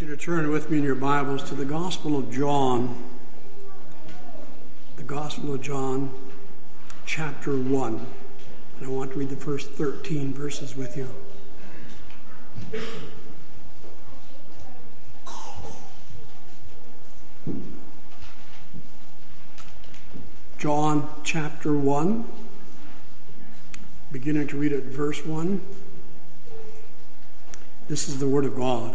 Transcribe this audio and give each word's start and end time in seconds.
you 0.00 0.06
to 0.06 0.16
turn 0.16 0.48
with 0.50 0.70
me 0.70 0.78
in 0.78 0.84
your 0.84 0.94
Bibles 0.94 1.42
to 1.48 1.56
the 1.56 1.64
Gospel 1.64 2.16
of 2.16 2.30
John. 2.30 2.94
The 4.94 5.02
Gospel 5.02 5.54
of 5.54 5.62
John, 5.62 6.14
chapter 7.04 7.58
1. 7.58 8.06
And 8.78 8.86
I 8.86 8.88
want 8.88 9.10
to 9.12 9.18
read 9.18 9.28
the 9.28 9.36
first 9.36 9.70
13 9.70 10.32
verses 10.32 10.76
with 10.76 10.96
you. 10.96 11.08
John 20.58 21.08
chapter 21.24 21.72
1, 21.76 22.24
beginning 24.12 24.46
to 24.46 24.58
read 24.58 24.72
at 24.72 24.84
verse 24.84 25.26
1. 25.26 25.60
This 27.88 28.08
is 28.08 28.20
the 28.20 28.28
Word 28.28 28.44
of 28.44 28.54
God. 28.54 28.94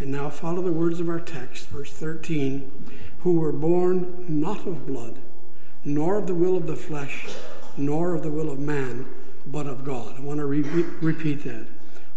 and 0.00 0.10
now 0.10 0.28
follow 0.30 0.62
the 0.62 0.72
words 0.72 0.98
of 0.98 1.08
our 1.08 1.20
text, 1.20 1.68
verse 1.68 1.92
13 1.92 2.72
who 3.20 3.34
were 3.34 3.52
born 3.52 4.24
not 4.28 4.66
of 4.66 4.86
blood, 4.86 5.18
nor 5.84 6.16
of 6.16 6.26
the 6.26 6.34
will 6.34 6.56
of 6.56 6.66
the 6.66 6.76
flesh, 6.76 7.26
nor 7.76 8.14
of 8.14 8.22
the 8.22 8.30
will 8.30 8.50
of 8.50 8.58
man, 8.58 9.06
but 9.46 9.66
of 9.66 9.84
God. 9.84 10.16
I 10.16 10.20
want 10.20 10.38
to 10.38 10.46
re- 10.46 10.62
repeat 10.62 11.44
that. 11.44 11.66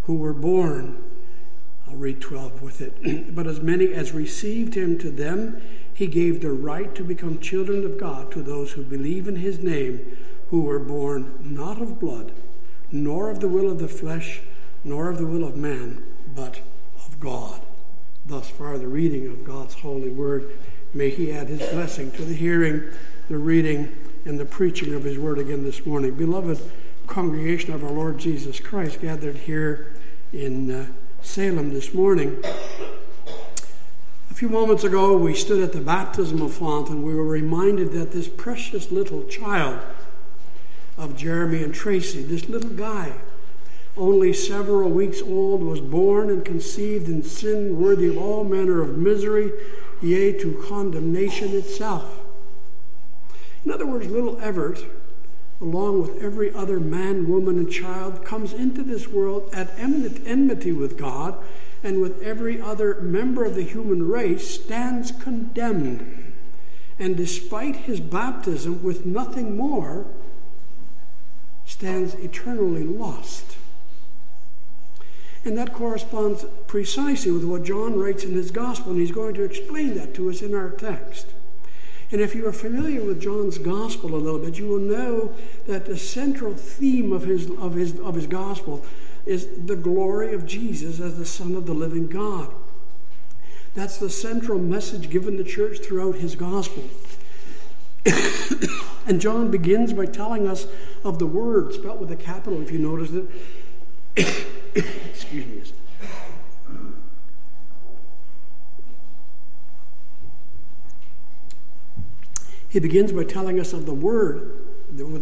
Who 0.03 0.15
were 0.15 0.33
born, 0.33 1.03
I'll 1.87 1.95
read 1.95 2.21
12 2.21 2.61
with 2.61 2.81
it. 2.81 3.35
but 3.35 3.47
as 3.47 3.59
many 3.59 3.93
as 3.93 4.13
received 4.13 4.75
him 4.75 4.97
to 4.99 5.11
them, 5.11 5.61
he 5.93 6.07
gave 6.07 6.41
the 6.41 6.51
right 6.51 6.93
to 6.95 7.03
become 7.03 7.39
children 7.39 7.85
of 7.85 7.99
God 7.99 8.31
to 8.31 8.41
those 8.41 8.71
who 8.71 8.83
believe 8.83 9.27
in 9.27 9.35
his 9.35 9.59
name, 9.59 10.17
who 10.49 10.61
were 10.61 10.79
born 10.79 11.37
not 11.41 11.81
of 11.81 11.99
blood, 11.99 12.31
nor 12.91 13.29
of 13.29 13.41
the 13.41 13.49
will 13.49 13.69
of 13.69 13.79
the 13.79 13.87
flesh, 13.87 14.41
nor 14.83 15.09
of 15.09 15.17
the 15.17 15.25
will 15.25 15.43
of 15.43 15.57
man, 15.57 16.03
but 16.33 16.61
of 17.05 17.19
God 17.19 17.62
thus 18.25 18.49
far 18.49 18.77
the 18.77 18.87
reading 18.87 19.27
of 19.27 19.43
God's 19.43 19.73
holy 19.75 20.09
word. 20.09 20.57
May 20.93 21.09
He 21.09 21.31
add 21.31 21.47
His 21.47 21.67
blessing 21.69 22.11
to 22.11 22.23
the 22.23 22.33
hearing, 22.33 22.83
the 23.29 23.37
reading, 23.37 23.95
and 24.25 24.39
the 24.39 24.45
preaching 24.45 24.93
of 24.93 25.03
His 25.03 25.17
word 25.17 25.39
again 25.39 25.63
this 25.63 25.85
morning. 25.85 26.15
Beloved 26.15 26.59
congregation 27.07 27.73
of 27.73 27.83
our 27.83 27.91
Lord 27.91 28.17
Jesus 28.17 28.59
Christ 28.59 29.01
gathered 29.01 29.35
here 29.35 29.93
in 30.31 30.71
uh, 30.71 30.85
Salem 31.21 31.73
this 31.73 31.93
morning. 31.93 32.41
A 34.29 34.33
few 34.33 34.49
moments 34.49 34.83
ago, 34.83 35.17
we 35.17 35.35
stood 35.35 35.61
at 35.63 35.73
the 35.73 35.81
baptismal 35.81 36.49
font 36.49 36.89
and 36.89 37.03
we 37.03 37.13
were 37.13 37.25
reminded 37.25 37.91
that 37.91 38.11
this 38.11 38.27
precious 38.27 38.91
little 38.91 39.23
child 39.25 39.79
of 40.97 41.15
Jeremy 41.15 41.63
and 41.63 41.73
Tracy, 41.73 42.23
this 42.23 42.49
little 42.49 42.71
guy, 42.71 43.13
only 43.95 44.33
several 44.33 44.89
weeks 44.89 45.21
old, 45.21 45.61
was 45.61 45.79
born 45.79 46.29
and 46.29 46.43
conceived 46.43 47.07
in 47.07 47.23
sin 47.23 47.79
worthy 47.79 48.07
of 48.07 48.17
all 48.17 48.43
manner 48.43 48.81
of 48.81 48.97
misery, 48.97 49.51
yea, 50.01 50.33
to 50.33 50.63
condemnation 50.67 51.55
itself. 51.55 52.19
In 53.63 53.71
other 53.71 53.85
words, 53.85 54.07
little 54.07 54.39
Everett, 54.41 54.83
along 55.61 56.01
with 56.01 56.21
every 56.21 56.53
other 56.53 56.79
man, 56.79 57.29
woman, 57.29 57.57
and 57.57 57.71
child, 57.71 58.25
comes 58.25 58.51
into 58.51 58.83
this 58.83 59.07
world 59.07 59.49
at 59.53 59.71
enmity 59.77 60.71
with 60.71 60.97
God 60.97 61.37
and 61.83 62.01
with 62.01 62.21
every 62.21 62.59
other 62.59 62.99
member 63.01 63.45
of 63.45 63.55
the 63.55 63.63
human 63.63 64.07
race, 64.07 64.49
stands 64.49 65.11
condemned. 65.11 66.33
And 66.97 67.15
despite 67.15 67.75
his 67.75 67.99
baptism, 67.99 68.83
with 68.83 69.05
nothing 69.05 69.55
more, 69.55 70.07
stands 71.65 72.13
eternally 72.15 72.83
lost. 72.83 73.57
And 75.45 75.57
that 75.57 75.73
corresponds 75.73 76.45
precisely 76.67 77.31
with 77.31 77.43
what 77.43 77.63
John 77.63 77.99
writes 77.99 78.23
in 78.23 78.33
his 78.33 78.51
gospel, 78.51 78.91
and 78.91 79.01
he's 79.01 79.11
going 79.11 79.33
to 79.35 79.43
explain 79.43 79.95
that 79.95 80.13
to 80.15 80.29
us 80.29 80.41
in 80.41 80.55
our 80.55 80.69
text. 80.69 81.27
And 82.11 82.21
if 82.21 82.35
you 82.35 82.47
are 82.47 82.53
familiar 82.53 83.03
with 83.03 83.21
John's 83.21 83.57
gospel 83.57 84.13
a 84.13 84.17
little 84.17 84.39
bit, 84.39 84.57
you 84.57 84.67
will 84.67 84.79
know 84.79 85.33
that 85.67 85.85
the 85.85 85.97
central 85.97 86.53
theme 86.53 87.11
of 87.11 87.23
his, 87.23 87.49
of 87.49 87.73
his, 87.73 87.99
of 87.99 88.15
his 88.15 88.27
gospel 88.27 88.85
is 89.25 89.47
the 89.65 89.75
glory 89.75 90.33
of 90.33 90.45
Jesus 90.45 90.99
as 90.99 91.17
the 91.17 91.25
Son 91.25 91.55
of 91.55 91.65
the 91.65 91.73
living 91.73 92.07
God. 92.07 92.53
That's 93.73 93.97
the 93.97 94.09
central 94.09 94.59
message 94.59 95.09
given 95.09 95.37
the 95.37 95.43
church 95.43 95.79
throughout 95.79 96.15
his 96.15 96.35
gospel. 96.35 96.83
and 99.07 99.19
John 99.19 99.49
begins 99.49 99.93
by 99.93 100.05
telling 100.05 100.47
us 100.47 100.67
of 101.03 101.19
the 101.19 101.25
word 101.25 101.73
spelt 101.73 101.97
with 101.97 102.11
a 102.11 102.15
capital, 102.15 102.61
if 102.61 102.71
you 102.71 102.79
notice 102.79 103.11
it. 104.15 104.45
Excuse 104.75 105.45
me. 105.45 105.63
He 112.69 112.79
begins 112.79 113.11
by 113.11 113.23
telling 113.23 113.59
us 113.59 113.71
of 113.71 113.85
the 113.85 113.93
Word, 113.93 114.65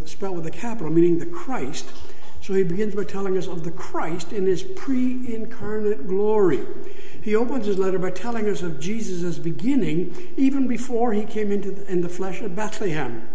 spelled 0.06 0.38
with 0.38 0.46
a 0.46 0.52
capital, 0.52 0.90
meaning 0.90 1.20
the 1.20 1.26
Christ. 1.26 1.92
So 2.42 2.54
he 2.54 2.64
begins 2.64 2.96
by 2.96 3.04
telling 3.04 3.38
us 3.38 3.48
of 3.48 3.66
the 3.66 3.72
Christ 3.72 4.32
in 4.32 4.46
his 4.46 4.64
pre 4.64 5.36
incarnate 5.36 6.08
glory. 6.08 6.62
He 7.22 7.36
opens 7.36 7.66
his 7.66 7.78
letter 7.78 8.00
by 8.00 8.12
telling 8.12 8.50
us 8.50 8.62
of 8.62 8.80
Jesus' 8.80 9.38
beginning, 9.38 10.16
even 10.38 10.68
before 10.68 11.14
he 11.14 11.26
came 11.26 11.52
into 11.52 11.72
the, 11.72 11.92
in 11.92 12.02
the 12.02 12.10
flesh 12.10 12.42
at 12.42 12.56
Bethlehem. 12.56 13.28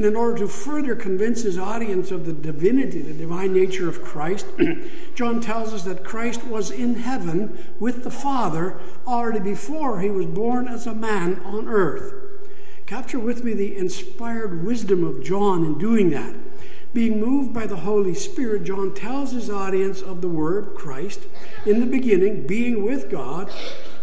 And 0.00 0.06
in 0.06 0.16
order 0.16 0.38
to 0.38 0.48
further 0.48 0.96
convince 0.96 1.42
his 1.42 1.58
audience 1.58 2.10
of 2.10 2.24
the 2.24 2.32
divinity, 2.32 3.02
the 3.02 3.12
divine 3.12 3.52
nature 3.52 3.86
of 3.86 4.00
Christ, 4.00 4.46
John 5.14 5.42
tells 5.42 5.74
us 5.74 5.82
that 5.82 6.04
Christ 6.04 6.42
was 6.44 6.70
in 6.70 6.94
heaven 6.94 7.66
with 7.78 8.02
the 8.02 8.10
Father 8.10 8.80
already 9.06 9.40
before 9.40 10.00
he 10.00 10.08
was 10.08 10.24
born 10.24 10.68
as 10.68 10.86
a 10.86 10.94
man 10.94 11.38
on 11.40 11.68
earth. 11.68 12.14
Capture 12.86 13.18
with 13.18 13.44
me 13.44 13.52
the 13.52 13.76
inspired 13.76 14.64
wisdom 14.64 15.04
of 15.04 15.22
John 15.22 15.66
in 15.66 15.76
doing 15.76 16.08
that. 16.12 16.34
Being 16.94 17.20
moved 17.20 17.52
by 17.52 17.66
the 17.66 17.76
Holy 17.76 18.14
Spirit, 18.14 18.64
John 18.64 18.94
tells 18.94 19.32
his 19.32 19.50
audience 19.50 20.00
of 20.00 20.22
the 20.22 20.28
Word, 20.28 20.74
Christ, 20.74 21.26
in 21.66 21.78
the 21.78 21.84
beginning, 21.84 22.46
being 22.46 22.86
with 22.86 23.10
God, 23.10 23.52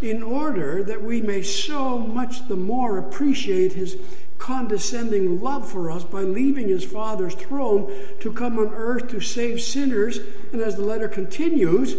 in 0.03 0.21
order 0.21 0.83
that 0.83 1.01
we 1.01 1.23
may 1.23 1.41
so 1.41 1.97
much 1.97 2.47
the 2.47 2.55
more 2.55 2.99
appreciate 2.99 3.73
his 3.73 3.97
condescending 4.37 5.41
love 5.41 5.69
for 5.69 5.91
us 5.91 6.03
by 6.03 6.21
leaving 6.21 6.67
his 6.67 6.83
Father's 6.83 7.35
throne 7.35 7.91
to 8.19 8.31
come 8.31 8.57
on 8.59 8.73
earth 8.73 9.09
to 9.09 9.19
save 9.19 9.61
sinners. 9.61 10.19
And 10.51 10.61
as 10.61 10.75
the 10.75 10.83
letter 10.83 11.07
continues, 11.07 11.95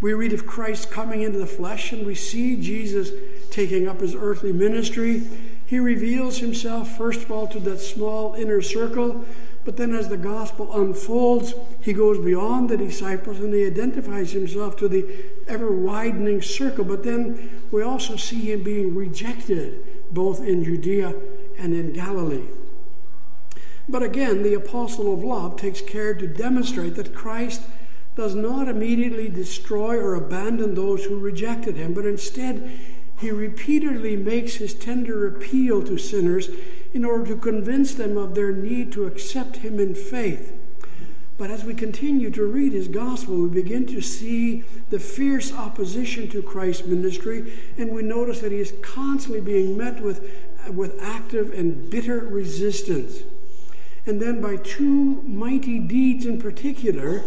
we 0.00 0.12
read 0.14 0.32
of 0.32 0.46
Christ 0.46 0.90
coming 0.90 1.22
into 1.22 1.38
the 1.38 1.46
flesh 1.46 1.92
and 1.92 2.04
we 2.04 2.14
see 2.14 2.60
Jesus 2.60 3.10
taking 3.50 3.86
up 3.86 4.00
his 4.00 4.14
earthly 4.14 4.52
ministry. 4.52 5.22
He 5.66 5.78
reveals 5.78 6.38
himself, 6.38 6.96
first 6.96 7.22
of 7.22 7.30
all, 7.30 7.46
to 7.48 7.60
that 7.60 7.80
small 7.80 8.34
inner 8.34 8.60
circle, 8.60 9.24
but 9.64 9.76
then 9.76 9.94
as 9.94 10.08
the 10.08 10.16
gospel 10.16 10.72
unfolds, 10.80 11.54
he 11.80 11.92
goes 11.92 12.18
beyond 12.18 12.68
the 12.68 12.76
disciples 12.76 13.38
and 13.38 13.54
he 13.54 13.64
identifies 13.64 14.32
himself 14.32 14.76
to 14.78 14.88
the 14.88 15.06
ever 15.46 15.70
widening 15.70 16.42
circle. 16.42 16.84
But 16.84 17.04
then 17.04 17.62
we 17.70 17.82
also 17.82 18.16
see 18.16 18.50
him 18.50 18.64
being 18.64 18.94
rejected 18.94 19.84
both 20.12 20.40
in 20.40 20.64
Judea 20.64 21.14
and 21.62 21.72
in 21.74 21.92
Galilee. 21.92 22.48
But 23.88 24.02
again, 24.02 24.42
the 24.42 24.54
apostle 24.54 25.12
of 25.12 25.22
love 25.22 25.56
takes 25.56 25.80
care 25.80 26.12
to 26.12 26.26
demonstrate 26.26 26.96
that 26.96 27.14
Christ 27.14 27.62
does 28.16 28.34
not 28.34 28.68
immediately 28.68 29.28
destroy 29.28 29.96
or 29.96 30.14
abandon 30.14 30.74
those 30.74 31.04
who 31.04 31.18
rejected 31.18 31.76
him, 31.76 31.94
but 31.94 32.04
instead 32.04 32.70
he 33.18 33.30
repeatedly 33.30 34.16
makes 34.16 34.54
his 34.54 34.74
tender 34.74 35.26
appeal 35.26 35.82
to 35.84 35.96
sinners 35.96 36.50
in 36.92 37.04
order 37.04 37.26
to 37.26 37.36
convince 37.36 37.94
them 37.94 38.18
of 38.18 38.34
their 38.34 38.52
need 38.52 38.92
to 38.92 39.06
accept 39.06 39.58
him 39.58 39.78
in 39.78 39.94
faith. 39.94 40.52
But 41.38 41.50
as 41.50 41.64
we 41.64 41.74
continue 41.74 42.30
to 42.30 42.44
read 42.44 42.72
his 42.72 42.88
gospel, 42.88 43.36
we 43.36 43.48
begin 43.48 43.86
to 43.86 44.00
see 44.00 44.64
the 44.90 44.98
fierce 44.98 45.52
opposition 45.52 46.28
to 46.28 46.42
Christ's 46.42 46.86
ministry, 46.86 47.52
and 47.78 47.90
we 47.90 48.02
notice 48.02 48.40
that 48.40 48.52
he 48.52 48.60
is 48.60 48.74
constantly 48.82 49.40
being 49.40 49.76
met 49.76 50.00
with, 50.00 50.28
with 50.70 51.00
active 51.00 51.52
and 51.52 51.90
bitter 51.90 52.20
resistance. 52.20 53.20
And 54.04 54.20
then 54.20 54.40
by 54.40 54.56
two 54.56 55.22
mighty 55.22 55.78
deeds 55.78 56.26
in 56.26 56.40
particular, 56.40 57.22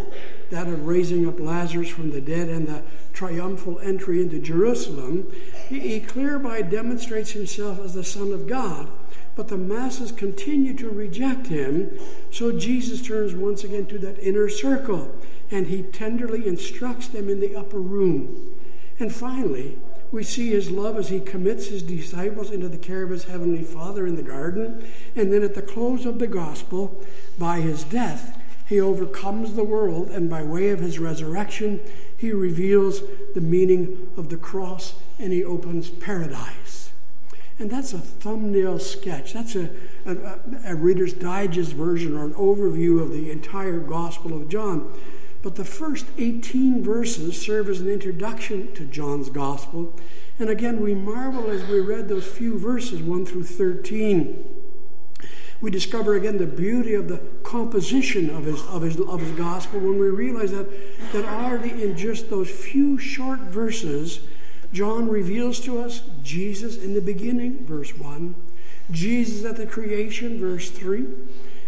that 0.50 0.68
of 0.68 0.86
raising 0.86 1.28
up 1.28 1.40
Lazarus 1.40 1.90
from 1.90 2.12
the 2.12 2.22
dead 2.22 2.50
and 2.50 2.68
the 2.68 2.84
triumphal 3.14 3.80
entry 3.80 4.22
into 4.22 4.40
Jerusalem, 4.40 5.32
he, 5.70 6.00
clearly 6.02 6.64
demonstrates 6.64 7.32
himself 7.32 7.80
as 7.80 7.94
the 7.94 8.04
Son 8.04 8.34
of 8.34 8.48
God 8.48 8.90
but 9.36 9.50
the 9.50 9.58
masses 9.58 10.12
continue 10.12 10.74
to 10.74 10.90
reject 10.90 11.48
him. 11.48 11.92
So 12.32 12.58
Jesus 12.58 13.02
turns 13.02 13.36
once 13.36 13.64
again 13.64 13.86
to 13.88 14.00
that 14.00 14.20
inner 14.20 14.50
circle 14.50 15.14
and 15.52 15.68
he 15.68 15.84
tenderly 15.84 16.48
instructs 16.48 17.08
them 17.10 17.30
in 17.30 17.40
the 17.40 17.56
upper 17.56 17.80
room. 17.80 18.56
And 18.98 19.14
finally, 19.14 19.78
we 20.16 20.24
see 20.24 20.50
his 20.50 20.72
love 20.72 20.98
as 20.98 21.10
he 21.10 21.20
commits 21.20 21.68
his 21.68 21.84
disciples 21.84 22.50
into 22.50 22.70
the 22.70 22.78
care 22.78 23.04
of 23.04 23.10
his 23.10 23.26
heavenly 23.26 23.64
Father 23.64 24.08
in 24.08 24.16
the 24.16 24.24
garden. 24.24 24.88
And 25.14 25.32
then 25.32 25.44
at 25.44 25.56
the 25.56 25.62
close 25.62 26.06
of 26.06 26.20
the 26.20 26.28
gospel, 26.28 27.04
by 27.38 27.60
his 27.60 27.84
death, 27.84 28.42
he 28.66 28.80
overcomes 28.80 29.54
the 29.54 29.64
world, 29.66 30.10
and 30.10 30.30
by 30.30 30.42
way 30.42 30.70
of 30.70 30.80
his 30.80 31.00
resurrection, 31.00 31.82
he 32.18 32.32
reveals 32.32 33.02
the 33.34 33.42
meaning 33.42 34.10
of 34.16 34.30
the 34.30 34.38
cross 34.38 34.96
and 35.20 35.34
he 35.34 35.44
opens 35.44 35.90
paradise. 35.90 36.92
And 37.60 37.70
that's 37.70 37.94
a 37.94 38.00
thumbnail 38.00 38.80
sketch. 38.80 39.34
That's 39.34 39.56
a, 39.56 39.70
a, 40.06 40.40
a, 40.66 40.76
Reader's 40.76 41.14
Digest 41.14 41.74
version 41.74 42.16
or 42.16 42.24
an 42.24 42.34
overview 42.34 43.02
of 43.02 43.12
the 43.12 43.32
entire 43.32 43.80
Gospel 43.80 44.34
of 44.34 44.48
John. 44.50 44.94
But 45.46 45.54
the 45.54 45.64
first 45.64 46.08
18 46.18 46.82
verses 46.82 47.40
serve 47.40 47.70
as 47.70 47.80
an 47.80 47.88
introduction 47.88 48.74
to 48.74 48.84
John's 48.84 49.30
Gospel. 49.30 49.94
And 50.40 50.50
again, 50.50 50.82
we 50.82 50.96
marvel 50.96 51.52
as 51.52 51.64
we 51.68 51.82
read 51.82 52.10
those 52.10 52.26
few 52.26 52.58
verses, 52.58 53.04
1 53.04 53.28
through 53.28 53.44
13. 53.44 54.44
We 55.62 55.70
discover 55.70 56.16
again 56.16 56.40
the 56.40 56.48
beauty 56.48 56.96
of 56.96 57.08
the 57.10 57.20
composition 57.44 58.32
of 58.32 58.46
his, 58.46 58.60
of 58.64 58.82
his, 58.82 59.00
of 59.00 59.22
his 59.22 59.34
gospel 59.34 59.82
when 59.82 60.00
we 60.00 60.08
realize 60.08 60.50
that, 60.50 60.68
that 61.14 61.26
already 61.26 61.84
in 61.84 61.96
just 61.96 62.32
those 62.32 62.50
few 62.50 62.98
short 62.98 63.42
verses, 63.42 64.22
John 64.74 65.08
reveals 65.08 65.60
to 65.60 65.80
us 65.80 66.02
Jesus 66.24 66.84
in 66.84 66.96
the 66.96 67.02
beginning, 67.02 67.68
verse 67.68 67.96
1, 67.96 68.34
Jesus 68.90 69.46
at 69.46 69.58
the 69.58 69.68
creation, 69.68 70.40
verse 70.40 70.72
3, 70.72 71.06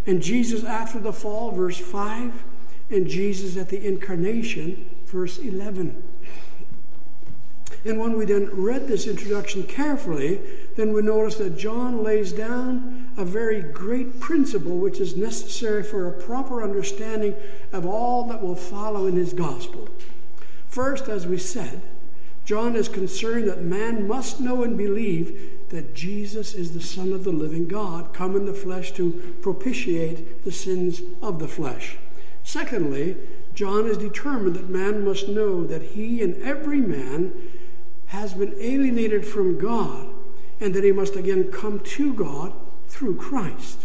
and 0.07 0.19
Jesus 0.19 0.63
after 0.63 0.97
the 0.97 1.13
fall, 1.13 1.51
verse 1.51 1.77
5, 1.77 2.43
and 2.89 3.07
Jesus 3.07 3.57
at 3.57 3.69
the 3.69 3.85
incarnation, 3.85 4.89
verse 5.05 5.37
11. 5.37 6.03
And 7.85 7.99
when 7.99 8.17
we 8.17 8.25
then 8.25 8.49
read 8.51 8.87
this 8.87 9.07
introduction 9.07 9.63
carefully, 9.63 10.41
then 10.75 10.93
we 10.93 11.01
notice 11.01 11.35
that 11.35 11.57
John 11.57 12.03
lays 12.03 12.33
down 12.33 13.11
a 13.17 13.23
very 13.23 13.61
great 13.61 14.19
principle 14.19 14.77
which 14.77 14.99
is 14.99 15.15
necessary 15.15 15.83
for 15.83 16.07
a 16.07 16.21
proper 16.21 16.63
understanding 16.63 17.35
of 17.71 17.85
all 17.85 18.25
that 18.25 18.41
will 18.41 18.55
follow 18.55 19.07
in 19.07 19.15
his 19.15 19.33
gospel. 19.33 19.87
First, 20.67 21.07
as 21.07 21.27
we 21.27 21.37
said, 21.37 21.81
John 22.45 22.75
is 22.75 22.87
concerned 22.87 23.47
that 23.49 23.61
man 23.61 24.07
must 24.07 24.39
know 24.39 24.63
and 24.63 24.77
believe 24.77 25.69
that 25.69 25.93
Jesus 25.93 26.53
is 26.53 26.73
the 26.73 26.81
Son 26.81 27.11
of 27.11 27.23
the 27.23 27.31
living 27.31 27.67
God, 27.67 28.13
come 28.13 28.35
in 28.35 28.45
the 28.45 28.53
flesh 28.53 28.91
to 28.93 29.35
propitiate 29.41 30.43
the 30.45 30.51
sins 30.51 31.01
of 31.21 31.39
the 31.39 31.47
flesh. 31.47 31.97
Secondly, 32.47 33.17
John 33.53 33.87
is 33.87 33.97
determined 33.97 34.55
that 34.55 34.69
man 34.69 35.03
must 35.03 35.27
know 35.27 35.65
that 35.65 35.81
he 35.81 36.21
and 36.21 36.41
every 36.41 36.79
man 36.79 37.33
has 38.05 38.35
been 38.35 38.55
alienated 38.57 39.27
from 39.27 39.59
God 39.59 40.07
and 40.61 40.73
that 40.73 40.85
he 40.85 40.93
must 40.93 41.17
again 41.17 41.51
come 41.51 41.81
to 41.81 42.13
God 42.13 42.53
through 42.87 43.17
Christ. 43.17 43.81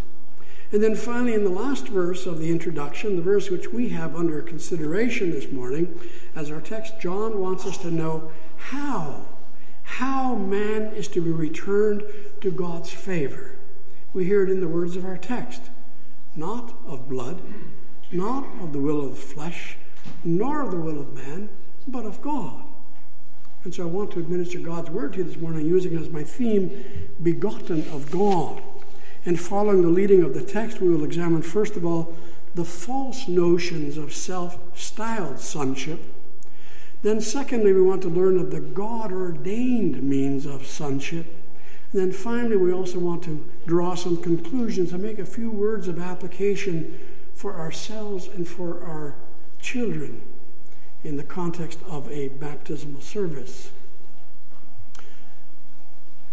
And 0.70 0.80
then 0.80 0.94
finally, 0.94 1.34
in 1.34 1.42
the 1.42 1.50
last 1.50 1.88
verse 1.88 2.24
of 2.24 2.38
the 2.38 2.52
introduction, 2.52 3.16
the 3.16 3.22
verse 3.22 3.50
which 3.50 3.72
we 3.72 3.88
have 3.88 4.14
under 4.14 4.40
consideration 4.42 5.32
this 5.32 5.50
morning 5.50 5.98
as 6.36 6.48
our 6.48 6.60
text, 6.60 7.00
John 7.00 7.40
wants 7.40 7.66
us 7.66 7.78
to 7.78 7.90
know 7.90 8.30
how, 8.56 9.26
how 9.82 10.36
man 10.36 10.82
is 10.94 11.08
to 11.08 11.20
be 11.20 11.32
returned 11.32 12.04
to 12.40 12.52
God's 12.52 12.90
favor. 12.90 13.56
We 14.12 14.24
hear 14.24 14.44
it 14.44 14.50
in 14.50 14.60
the 14.60 14.68
words 14.68 14.94
of 14.94 15.04
our 15.04 15.18
text 15.18 15.62
not 16.36 16.74
of 16.86 17.08
blood, 17.08 17.40
not 18.12 18.44
of 18.60 18.72
the 18.72 18.78
will 18.78 19.04
of 19.04 19.10
the 19.10 19.20
flesh, 19.20 19.76
nor 20.24 20.62
of 20.62 20.70
the 20.70 20.76
will 20.76 21.00
of 21.00 21.14
man, 21.14 21.48
but 21.86 22.04
of 22.04 22.20
God. 22.22 22.62
And 23.64 23.74
so 23.74 23.84
I 23.84 23.86
want 23.86 24.10
to 24.12 24.18
administer 24.18 24.58
God's 24.58 24.90
word 24.90 25.12
to 25.12 25.18
you 25.18 25.24
this 25.24 25.36
morning, 25.36 25.66
using 25.66 25.96
as 25.96 26.10
my 26.10 26.24
theme, 26.24 26.84
begotten 27.22 27.86
of 27.88 28.10
God. 28.10 28.62
And 29.24 29.38
following 29.38 29.82
the 29.82 29.88
leading 29.88 30.22
of 30.22 30.34
the 30.34 30.42
text, 30.42 30.80
we 30.80 30.88
will 30.88 31.04
examine, 31.04 31.42
first 31.42 31.76
of 31.76 31.86
all, 31.86 32.16
the 32.54 32.64
false 32.64 33.28
notions 33.28 33.96
of 33.96 34.12
self 34.12 34.58
styled 34.76 35.38
sonship 35.38 36.00
then, 37.02 37.20
secondly, 37.20 37.72
we 37.72 37.82
want 37.82 38.02
to 38.02 38.08
learn 38.08 38.38
of 38.38 38.52
the 38.52 38.60
God 38.60 39.12
ordained 39.12 40.02
means 40.02 40.46
of 40.46 40.64
sonship. 40.64 41.26
And 41.90 42.00
then 42.00 42.12
finally, 42.12 42.56
we 42.56 42.72
also 42.72 43.00
want 43.00 43.24
to 43.24 43.44
draw 43.66 43.96
some 43.96 44.22
conclusions 44.22 44.92
and 44.92 45.02
make 45.02 45.18
a 45.18 45.26
few 45.26 45.50
words 45.50 45.88
of 45.88 45.98
application 45.98 46.98
for 47.42 47.58
ourselves 47.58 48.28
and 48.28 48.46
for 48.46 48.84
our 48.84 49.16
children 49.60 50.22
in 51.02 51.16
the 51.16 51.24
context 51.24 51.80
of 51.88 52.08
a 52.08 52.28
baptismal 52.28 53.00
service. 53.00 53.72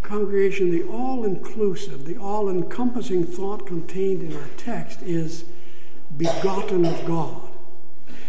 Congregation, 0.04 0.70
the 0.70 0.84
all 0.84 1.26
inclusive, 1.26 2.06
the 2.06 2.16
all 2.16 2.48
encompassing 2.48 3.26
thought 3.26 3.66
contained 3.66 4.22
in 4.22 4.38
our 4.38 4.50
text 4.56 5.02
is 5.02 5.46
begotten 6.16 6.86
of 6.86 7.04
God. 7.08 7.42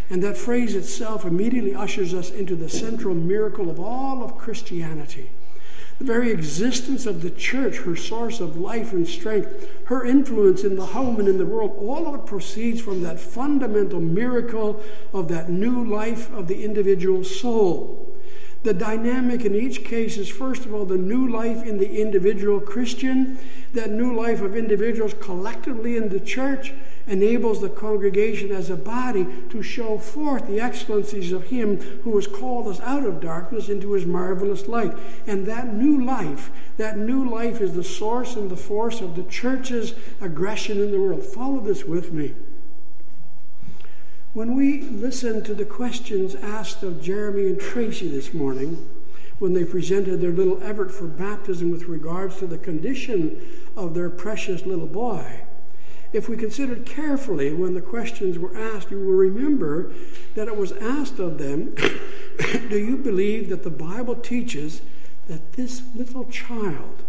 And 0.08 0.22
that 0.22 0.38
phrase 0.38 0.74
itself 0.74 1.26
immediately 1.26 1.74
ushers 1.74 2.14
us 2.14 2.30
into 2.30 2.56
the 2.56 2.70
central 2.70 3.14
miracle 3.14 3.68
of 3.68 3.78
all 3.78 4.24
of 4.24 4.38
Christianity. 4.38 5.28
The 6.00 6.06
very 6.06 6.30
existence 6.30 7.04
of 7.04 7.20
the 7.20 7.28
church, 7.28 7.76
her 7.80 7.94
source 7.94 8.40
of 8.40 8.56
life 8.56 8.94
and 8.94 9.06
strength, 9.06 9.68
her 9.84 10.02
influence 10.02 10.64
in 10.64 10.76
the 10.76 10.86
home 10.86 11.20
and 11.20 11.28
in 11.28 11.36
the 11.36 11.44
world, 11.44 11.76
all 11.78 12.08
of 12.08 12.18
it 12.18 12.24
proceeds 12.24 12.80
from 12.80 13.02
that 13.02 13.20
fundamental 13.20 14.00
miracle 14.00 14.82
of 15.12 15.28
that 15.28 15.50
new 15.50 15.84
life 15.84 16.32
of 16.32 16.48
the 16.48 16.64
individual 16.64 17.22
soul. 17.22 18.16
The 18.62 18.72
dynamic 18.72 19.44
in 19.44 19.54
each 19.54 19.84
case 19.84 20.16
is, 20.16 20.30
first 20.30 20.64
of 20.64 20.72
all, 20.72 20.86
the 20.86 20.96
new 20.96 21.28
life 21.28 21.66
in 21.66 21.76
the 21.76 22.00
individual 22.00 22.60
Christian, 22.60 23.36
that 23.74 23.90
new 23.90 24.16
life 24.16 24.40
of 24.40 24.56
individuals 24.56 25.14
collectively 25.20 25.98
in 25.98 26.08
the 26.08 26.20
church, 26.20 26.72
enables 27.10 27.60
the 27.60 27.68
congregation 27.68 28.52
as 28.52 28.70
a 28.70 28.76
body 28.76 29.26
to 29.50 29.62
show 29.62 29.98
forth 29.98 30.46
the 30.46 30.60
excellencies 30.60 31.32
of 31.32 31.44
Him 31.44 31.78
who 32.02 32.14
has 32.14 32.26
called 32.26 32.68
us 32.68 32.80
out 32.80 33.04
of 33.04 33.20
darkness 33.20 33.68
into 33.68 33.92
His 33.92 34.06
marvelous 34.06 34.68
light. 34.68 34.96
And 35.26 35.44
that 35.46 35.74
new 35.74 36.04
life, 36.04 36.50
that 36.76 36.96
new 36.96 37.28
life 37.28 37.60
is 37.60 37.74
the 37.74 37.84
source 37.84 38.36
and 38.36 38.48
the 38.48 38.56
force 38.56 39.00
of 39.00 39.16
the 39.16 39.24
church's 39.24 39.92
aggression 40.20 40.80
in 40.80 40.92
the 40.92 41.00
world. 41.00 41.24
Follow 41.24 41.60
this 41.60 41.84
with 41.84 42.12
me. 42.12 42.34
When 44.32 44.54
we 44.54 44.82
listen 44.82 45.42
to 45.42 45.54
the 45.54 45.64
questions 45.64 46.36
asked 46.36 46.84
of 46.84 47.02
Jeremy 47.02 47.48
and 47.48 47.60
Tracy 47.60 48.08
this 48.08 48.32
morning, 48.32 48.88
when 49.40 49.54
they 49.54 49.64
presented 49.64 50.20
their 50.20 50.30
little 50.30 50.62
Everett 50.62 50.92
for 50.92 51.08
baptism 51.08 51.72
with 51.72 51.84
regards 51.84 52.36
to 52.36 52.46
the 52.46 52.58
condition 52.58 53.40
of 53.74 53.94
their 53.94 54.10
precious 54.10 54.64
little 54.64 54.86
boy, 54.86 55.40
if 56.12 56.28
we 56.28 56.36
considered 56.36 56.86
carefully 56.86 57.52
when 57.52 57.74
the 57.74 57.80
questions 57.80 58.38
were 58.38 58.56
asked, 58.56 58.90
you 58.90 58.98
will 58.98 59.14
remember 59.14 59.92
that 60.34 60.48
it 60.48 60.56
was 60.56 60.72
asked 60.72 61.18
of 61.18 61.38
them 61.38 61.74
Do 62.68 62.78
you 62.78 62.96
believe 62.96 63.48
that 63.50 63.62
the 63.62 63.70
Bible 63.70 64.16
teaches 64.16 64.80
that 65.28 65.52
this 65.52 65.82
little 65.94 66.24
child 66.24 67.02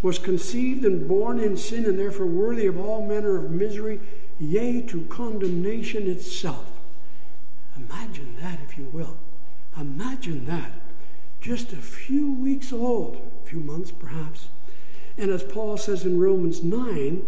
was 0.00 0.18
conceived 0.18 0.84
and 0.84 1.08
born 1.08 1.40
in 1.40 1.56
sin 1.56 1.84
and 1.84 1.98
therefore 1.98 2.26
worthy 2.26 2.66
of 2.66 2.78
all 2.78 3.04
manner 3.04 3.36
of 3.36 3.50
misery, 3.50 4.00
yea, 4.38 4.80
to 4.82 5.04
condemnation 5.06 6.08
itself? 6.08 6.70
Imagine 7.76 8.36
that, 8.40 8.60
if 8.62 8.78
you 8.78 8.84
will. 8.92 9.18
Imagine 9.78 10.46
that. 10.46 10.70
Just 11.40 11.72
a 11.72 11.76
few 11.76 12.32
weeks 12.32 12.72
old, 12.72 13.16
a 13.44 13.48
few 13.48 13.60
months 13.60 13.90
perhaps. 13.90 14.48
And 15.16 15.30
as 15.30 15.42
Paul 15.42 15.76
says 15.76 16.04
in 16.04 16.20
Romans 16.20 16.62
9, 16.62 17.22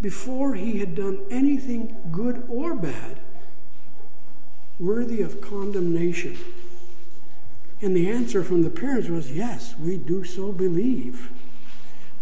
before 0.00 0.54
he 0.54 0.78
had 0.78 0.94
done 0.94 1.20
anything 1.30 1.96
good 2.10 2.44
or 2.48 2.74
bad 2.74 3.20
worthy 4.80 5.20
of 5.20 5.40
condemnation. 5.40 6.36
And 7.82 7.94
the 7.94 8.10
answer 8.10 8.42
from 8.42 8.62
the 8.62 8.70
parents 8.70 9.08
was, 9.08 9.30
Yes, 9.30 9.74
we 9.78 9.96
do 9.96 10.24
so 10.24 10.52
believe. 10.52 11.30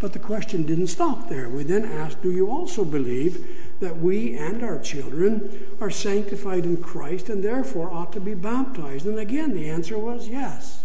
But 0.00 0.12
the 0.12 0.18
question 0.18 0.64
didn't 0.64 0.86
stop 0.88 1.28
there. 1.28 1.48
We 1.48 1.64
then 1.64 1.84
asked, 1.84 2.22
Do 2.22 2.30
you 2.30 2.48
also 2.48 2.84
believe 2.84 3.44
that 3.80 3.98
we 3.98 4.36
and 4.36 4.62
our 4.62 4.78
children 4.78 5.66
are 5.80 5.90
sanctified 5.90 6.64
in 6.64 6.76
Christ 6.76 7.28
and 7.28 7.42
therefore 7.42 7.90
ought 7.90 8.12
to 8.12 8.20
be 8.20 8.34
baptized? 8.34 9.06
And 9.06 9.18
again, 9.18 9.54
the 9.54 9.68
answer 9.68 9.98
was 9.98 10.28
yes. 10.28 10.84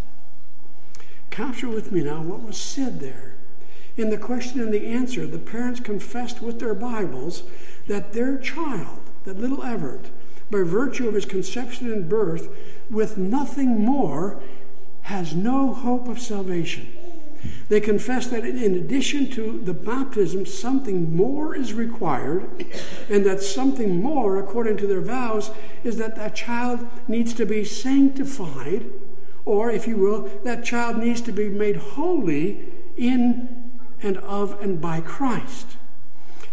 Capture 1.29 1.69
with 1.69 1.91
me 1.91 2.03
now 2.03 2.21
what 2.21 2.41
was 2.41 2.57
said 2.57 2.99
there. 2.99 3.32
In 3.95 4.09
the 4.09 4.17
question 4.17 4.59
and 4.59 4.73
the 4.73 4.87
answer, 4.87 5.27
the 5.27 5.37
parents 5.37 5.79
confessed 5.79 6.41
with 6.41 6.59
their 6.59 6.73
Bibles 6.73 7.43
that 7.87 8.13
their 8.13 8.37
child, 8.37 8.99
that 9.25 9.39
little 9.39 9.63
Everett, 9.63 10.09
by 10.49 10.63
virtue 10.63 11.07
of 11.07 11.13
his 11.13 11.25
conception 11.25 11.91
and 11.91 12.09
birth, 12.09 12.49
with 12.89 13.17
nothing 13.17 13.79
more, 13.79 14.41
has 15.01 15.35
no 15.35 15.73
hope 15.73 16.07
of 16.07 16.19
salvation. 16.19 16.87
They 17.69 17.81
confess 17.81 18.27
that 18.27 18.45
in 18.45 18.75
addition 18.75 19.29
to 19.31 19.59
the 19.59 19.73
baptism, 19.73 20.45
something 20.45 21.15
more 21.15 21.55
is 21.55 21.73
required, 21.73 22.49
and 23.09 23.25
that 23.25 23.41
something 23.41 24.01
more, 24.01 24.37
according 24.37 24.77
to 24.77 24.87
their 24.87 25.01
vows, 25.01 25.51
is 25.83 25.97
that 25.97 26.15
that 26.15 26.35
child 26.35 26.87
needs 27.07 27.33
to 27.33 27.45
be 27.45 27.65
sanctified, 27.65 28.85
or, 29.45 29.69
if 29.69 29.87
you 29.87 29.97
will, 29.97 30.29
that 30.43 30.63
child 30.63 30.97
needs 30.97 31.21
to 31.21 31.31
be 31.31 31.49
made 31.49 31.75
holy 31.75 32.65
in 32.95 33.62
and 34.03 34.17
of 34.17 34.61
and 34.61 34.79
by 34.79 35.01
Christ. 35.01 35.77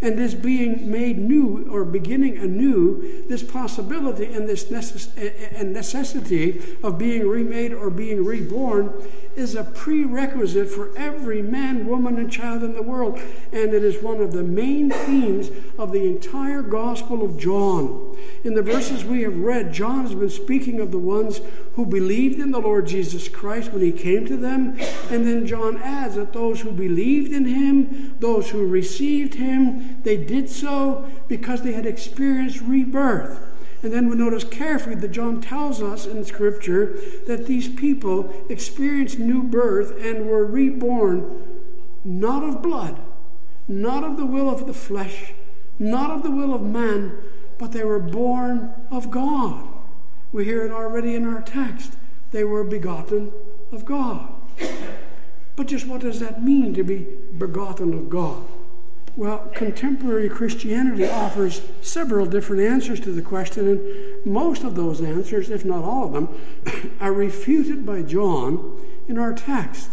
And 0.02 0.18
this 0.18 0.32
being 0.32 0.90
made 0.90 1.18
new 1.18 1.68
or 1.70 1.84
beginning 1.84 2.38
anew, 2.38 3.24
this 3.28 3.42
possibility 3.42 4.24
and 4.32 4.48
this 4.48 4.64
necess- 4.66 5.10
and 5.54 5.74
necessity 5.74 6.62
of 6.82 6.96
being 6.96 7.28
remade 7.28 7.74
or 7.74 7.90
being 7.90 8.24
reborn 8.24 8.94
is 9.36 9.54
a 9.54 9.64
prerequisite 9.64 10.68
for 10.68 10.96
every 10.96 11.42
man, 11.42 11.86
woman, 11.86 12.18
and 12.18 12.30
child 12.30 12.62
in 12.62 12.74
the 12.74 12.82
world. 12.82 13.18
And 13.52 13.72
it 13.72 13.84
is 13.84 14.02
one 14.02 14.20
of 14.20 14.32
the 14.32 14.42
main 14.42 14.90
themes 14.90 15.50
of 15.78 15.92
the 15.92 16.04
entire 16.04 16.62
Gospel 16.62 17.22
of 17.22 17.38
John. 17.38 18.16
In 18.44 18.54
the 18.54 18.62
verses 18.62 19.04
we 19.04 19.22
have 19.22 19.38
read, 19.38 19.72
John 19.72 20.02
has 20.02 20.14
been 20.14 20.30
speaking 20.30 20.80
of 20.80 20.90
the 20.90 20.98
ones 20.98 21.40
who 21.74 21.86
believed 21.86 22.40
in 22.40 22.50
the 22.50 22.60
Lord 22.60 22.86
Jesus 22.86 23.28
Christ 23.28 23.72
when 23.72 23.82
he 23.82 23.92
came 23.92 24.26
to 24.26 24.36
them. 24.36 24.78
And 25.10 25.26
then 25.26 25.46
John 25.46 25.78
adds 25.78 26.16
that 26.16 26.32
those 26.32 26.60
who 26.60 26.72
believed 26.72 27.32
in 27.32 27.44
him, 27.44 28.16
those 28.18 28.50
who 28.50 28.66
received 28.66 29.34
him, 29.34 30.02
they 30.02 30.16
did 30.16 30.50
so 30.50 31.08
because 31.28 31.62
they 31.62 31.72
had 31.72 31.86
experienced 31.86 32.60
rebirth. 32.60 33.49
And 33.82 33.92
then 33.92 34.08
we 34.08 34.16
notice 34.16 34.44
carefully 34.44 34.94
that 34.96 35.10
John 35.10 35.40
tells 35.40 35.82
us 35.82 36.06
in 36.06 36.24
Scripture 36.24 36.98
that 37.26 37.46
these 37.46 37.68
people 37.68 38.32
experienced 38.50 39.18
new 39.18 39.42
birth 39.42 39.94
and 39.98 40.26
were 40.26 40.44
reborn 40.44 41.50
not 42.04 42.42
of 42.42 42.62
blood, 42.62 42.98
not 43.68 44.04
of 44.04 44.16
the 44.16 44.26
will 44.26 44.48
of 44.48 44.66
the 44.66 44.74
flesh, 44.74 45.32
not 45.78 46.10
of 46.10 46.22
the 46.22 46.30
will 46.30 46.54
of 46.54 46.62
man, 46.62 47.16
but 47.58 47.72
they 47.72 47.84
were 47.84 47.98
born 47.98 48.72
of 48.90 49.10
God. 49.10 49.66
We 50.32 50.44
hear 50.44 50.64
it 50.64 50.72
already 50.72 51.14
in 51.14 51.26
our 51.26 51.42
text. 51.42 51.94
They 52.30 52.44
were 52.44 52.64
begotten 52.64 53.32
of 53.72 53.84
God. 53.84 54.32
But 55.56 55.66
just 55.66 55.86
what 55.86 56.00
does 56.00 56.20
that 56.20 56.42
mean 56.42 56.74
to 56.74 56.82
be 56.82 57.06
begotten 57.36 57.92
of 57.92 58.08
God? 58.08 58.42
Well, 59.16 59.50
contemporary 59.54 60.28
Christianity 60.28 61.08
offers 61.08 61.62
several 61.82 62.26
different 62.26 62.62
answers 62.62 63.00
to 63.00 63.12
the 63.12 63.22
question, 63.22 63.68
and 63.68 64.24
most 64.24 64.62
of 64.62 64.76
those 64.76 65.00
answers, 65.00 65.50
if 65.50 65.64
not 65.64 65.82
all 65.82 66.04
of 66.04 66.12
them, 66.12 66.28
are 67.00 67.12
refuted 67.12 67.84
by 67.84 68.02
John 68.02 68.80
in 69.08 69.18
our 69.18 69.32
text. 69.32 69.90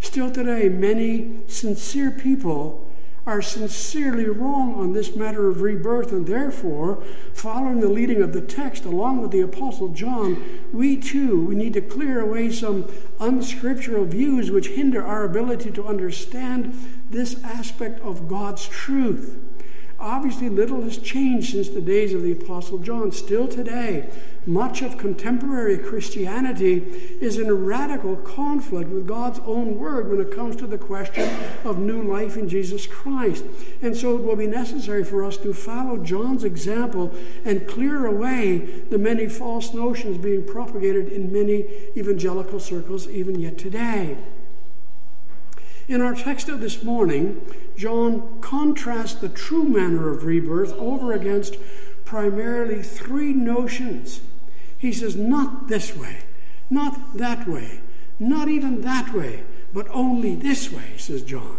Still 0.00 0.30
today, 0.30 0.68
many 0.68 1.40
sincere 1.46 2.10
people 2.10 2.90
are 3.26 3.42
sincerely 3.42 4.24
wrong 4.24 4.74
on 4.74 4.94
this 4.94 5.14
matter 5.14 5.48
of 5.48 5.60
rebirth, 5.60 6.10
and 6.10 6.26
therefore, 6.26 7.02
following 7.34 7.80
the 7.80 7.88
leading 7.88 8.22
of 8.22 8.32
the 8.32 8.40
text 8.40 8.86
along 8.86 9.20
with 9.20 9.30
the 9.30 9.42
Apostle 9.42 9.88
John, 9.88 10.42
we 10.72 10.96
too 10.96 11.44
we 11.44 11.54
need 11.54 11.74
to 11.74 11.82
clear 11.82 12.20
away 12.20 12.50
some 12.50 12.90
unscriptural 13.20 14.06
views 14.06 14.50
which 14.50 14.68
hinder 14.68 15.04
our 15.04 15.24
ability 15.24 15.70
to 15.72 15.86
understand 15.86 16.74
this 17.10 17.42
aspect 17.44 18.00
of 18.00 18.28
God's 18.28 18.66
truth. 18.66 19.38
Obviously, 20.00 20.48
little 20.48 20.80
has 20.80 20.96
changed 20.96 21.52
since 21.52 21.68
the 21.68 21.82
days 21.82 22.14
of 22.14 22.22
the 22.22 22.32
Apostle 22.32 22.78
John. 22.78 23.12
Still 23.12 23.46
today, 23.46 24.08
much 24.46 24.80
of 24.80 24.96
contemporary 24.96 25.76
Christianity 25.76 26.76
is 27.20 27.38
in 27.38 27.52
radical 27.66 28.16
conflict 28.16 28.88
with 28.88 29.06
God's 29.06 29.40
own 29.40 29.78
word 29.78 30.08
when 30.08 30.18
it 30.18 30.34
comes 30.34 30.56
to 30.56 30.66
the 30.66 30.78
question 30.78 31.28
of 31.64 31.78
new 31.78 32.02
life 32.02 32.38
in 32.38 32.48
Jesus 32.48 32.86
Christ. 32.86 33.44
And 33.82 33.94
so 33.94 34.16
it 34.16 34.22
will 34.22 34.36
be 34.36 34.46
necessary 34.46 35.04
for 35.04 35.22
us 35.22 35.36
to 35.38 35.52
follow 35.52 35.98
John's 35.98 36.44
example 36.44 37.14
and 37.44 37.68
clear 37.68 38.06
away 38.06 38.56
the 38.88 38.96
many 38.96 39.28
false 39.28 39.74
notions 39.74 40.16
being 40.16 40.46
propagated 40.46 41.08
in 41.08 41.30
many 41.30 41.66
evangelical 41.94 42.58
circles 42.58 43.06
even 43.06 43.38
yet 43.38 43.58
today. 43.58 44.16
In 45.90 46.02
our 46.02 46.14
text 46.14 46.48
of 46.48 46.60
this 46.60 46.84
morning, 46.84 47.44
John 47.76 48.38
contrasts 48.40 49.14
the 49.14 49.28
true 49.28 49.64
manner 49.64 50.08
of 50.08 50.22
rebirth 50.22 50.72
over 50.74 51.12
against 51.12 51.56
primarily 52.04 52.80
three 52.80 53.32
notions. 53.32 54.20
He 54.78 54.92
says, 54.92 55.16
not 55.16 55.66
this 55.66 55.96
way, 55.96 56.18
not 56.70 57.16
that 57.16 57.48
way, 57.48 57.80
not 58.20 58.48
even 58.48 58.82
that 58.82 59.12
way, 59.12 59.42
but 59.74 59.88
only 59.90 60.36
this 60.36 60.70
way, 60.70 60.92
says 60.96 61.22
John. 61.22 61.58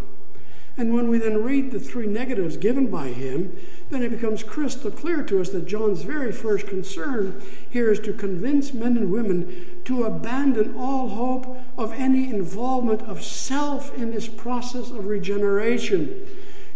And 0.78 0.94
when 0.94 1.10
we 1.10 1.18
then 1.18 1.44
read 1.44 1.72
the 1.72 1.80
three 1.82 2.08
negatives 2.08 2.56
given 2.56 2.88
by 2.88 3.10
him, 3.10 3.58
then 3.92 4.02
it 4.02 4.10
becomes 4.10 4.42
crystal 4.42 4.90
clear 4.90 5.22
to 5.22 5.42
us 5.42 5.50
that 5.50 5.68
John's 5.68 6.04
very 6.04 6.32
first 6.32 6.66
concern 6.66 7.42
here 7.70 7.92
is 7.92 8.00
to 8.00 8.14
convince 8.14 8.74
men 8.74 8.96
and 8.96 9.12
women 9.12 9.82
to 9.86 10.06
abandon 10.06 10.76
all 10.76 11.10
hope 11.10 11.58
of 11.78 11.92
any 11.94 12.30
involvement 12.30 13.02
of 13.02 13.22
self 13.22 13.96
in 13.98 14.12
this 14.12 14.30
process 14.30 14.92
of 14.92 15.08
regeneration. 15.08 16.26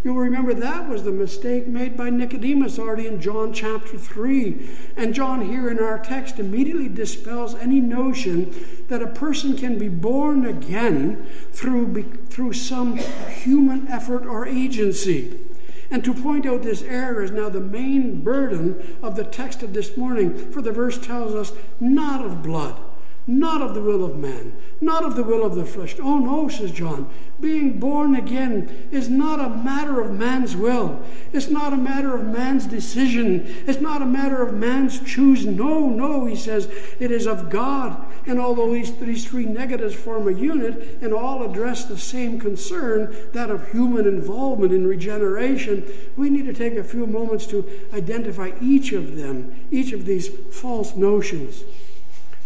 You'll 0.04 0.16
remember 0.16 0.54
that 0.54 0.88
was 0.88 1.02
the 1.02 1.10
mistake 1.10 1.66
made 1.66 1.96
by 1.96 2.10
Nicodemus 2.10 2.78
already 2.78 3.08
in 3.08 3.20
John 3.20 3.52
chapter 3.52 3.98
3. 3.98 4.70
And 4.96 5.14
John, 5.14 5.48
here 5.48 5.68
in 5.68 5.80
our 5.80 5.98
text, 5.98 6.38
immediately 6.38 6.88
dispels 6.88 7.56
any 7.56 7.80
notion 7.80 8.54
that 8.88 9.02
a 9.02 9.08
person 9.08 9.56
can 9.56 9.78
be 9.78 9.88
born 9.88 10.46
again 10.46 11.26
through, 11.50 12.04
through 12.28 12.52
some 12.52 12.98
human 12.98 13.88
effort 13.88 14.26
or 14.26 14.46
agency. 14.46 15.45
And 15.90 16.04
to 16.04 16.14
point 16.14 16.46
out 16.46 16.62
this 16.62 16.82
error 16.82 17.22
is 17.22 17.30
now 17.30 17.48
the 17.48 17.60
main 17.60 18.22
burden 18.22 18.98
of 19.02 19.16
the 19.16 19.24
text 19.24 19.62
of 19.62 19.72
this 19.72 19.96
morning, 19.96 20.50
for 20.52 20.62
the 20.62 20.72
verse 20.72 20.98
tells 20.98 21.34
us 21.34 21.52
not 21.80 22.24
of 22.24 22.42
blood 22.42 22.80
not 23.26 23.60
of 23.60 23.74
the 23.74 23.82
will 23.82 24.04
of 24.04 24.16
man, 24.16 24.52
not 24.80 25.04
of 25.04 25.16
the 25.16 25.22
will 25.22 25.44
of 25.44 25.54
the 25.54 25.64
flesh. 25.64 25.96
Oh 26.00 26.18
no, 26.18 26.48
says 26.48 26.70
John. 26.70 27.10
Being 27.40 27.78
born 27.78 28.14
again 28.14 28.88
is 28.90 29.08
not 29.08 29.40
a 29.40 29.48
matter 29.48 30.00
of 30.00 30.12
man's 30.12 30.56
will. 30.56 31.02
It's 31.32 31.48
not 31.48 31.72
a 31.72 31.76
matter 31.76 32.14
of 32.14 32.24
man's 32.24 32.66
decision. 32.66 33.44
It's 33.66 33.80
not 33.80 34.00
a 34.00 34.06
matter 34.06 34.42
of 34.42 34.54
man's 34.54 35.00
choosing. 35.00 35.56
No, 35.56 35.90
no, 35.90 36.24
he 36.24 36.36
says, 36.36 36.66
it 36.98 37.10
is 37.10 37.26
of 37.26 37.50
God. 37.50 38.06
And 38.26 38.40
although 38.40 38.72
these, 38.72 38.94
these 38.96 39.26
three 39.26 39.44
negatives 39.44 39.94
form 39.94 40.28
a 40.28 40.32
unit 40.32 40.98
and 41.02 41.12
all 41.12 41.42
address 41.42 41.84
the 41.84 41.98
same 41.98 42.40
concern, 42.40 43.14
that 43.32 43.50
of 43.50 43.70
human 43.70 44.06
involvement 44.06 44.72
in 44.72 44.86
regeneration, 44.86 45.84
we 46.16 46.30
need 46.30 46.46
to 46.46 46.54
take 46.54 46.74
a 46.74 46.84
few 46.84 47.06
moments 47.06 47.46
to 47.46 47.68
identify 47.92 48.52
each 48.62 48.92
of 48.92 49.16
them, 49.16 49.66
each 49.70 49.92
of 49.92 50.06
these 50.06 50.28
false 50.28 50.96
notions. 50.96 51.64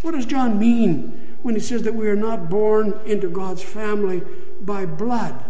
What 0.03 0.13
does 0.13 0.27
John 0.27 0.59
mean 0.59 1.37
when 1.43 1.55
he 1.55 1.61
says 1.61 1.83
that 1.83 1.95
we 1.95 2.09
are 2.09 2.17
not 2.17 2.49
born 2.49 2.99
into 3.05 3.29
God's 3.29 3.63
family 3.63 4.23
by 4.61 4.87
blood? 4.87 5.45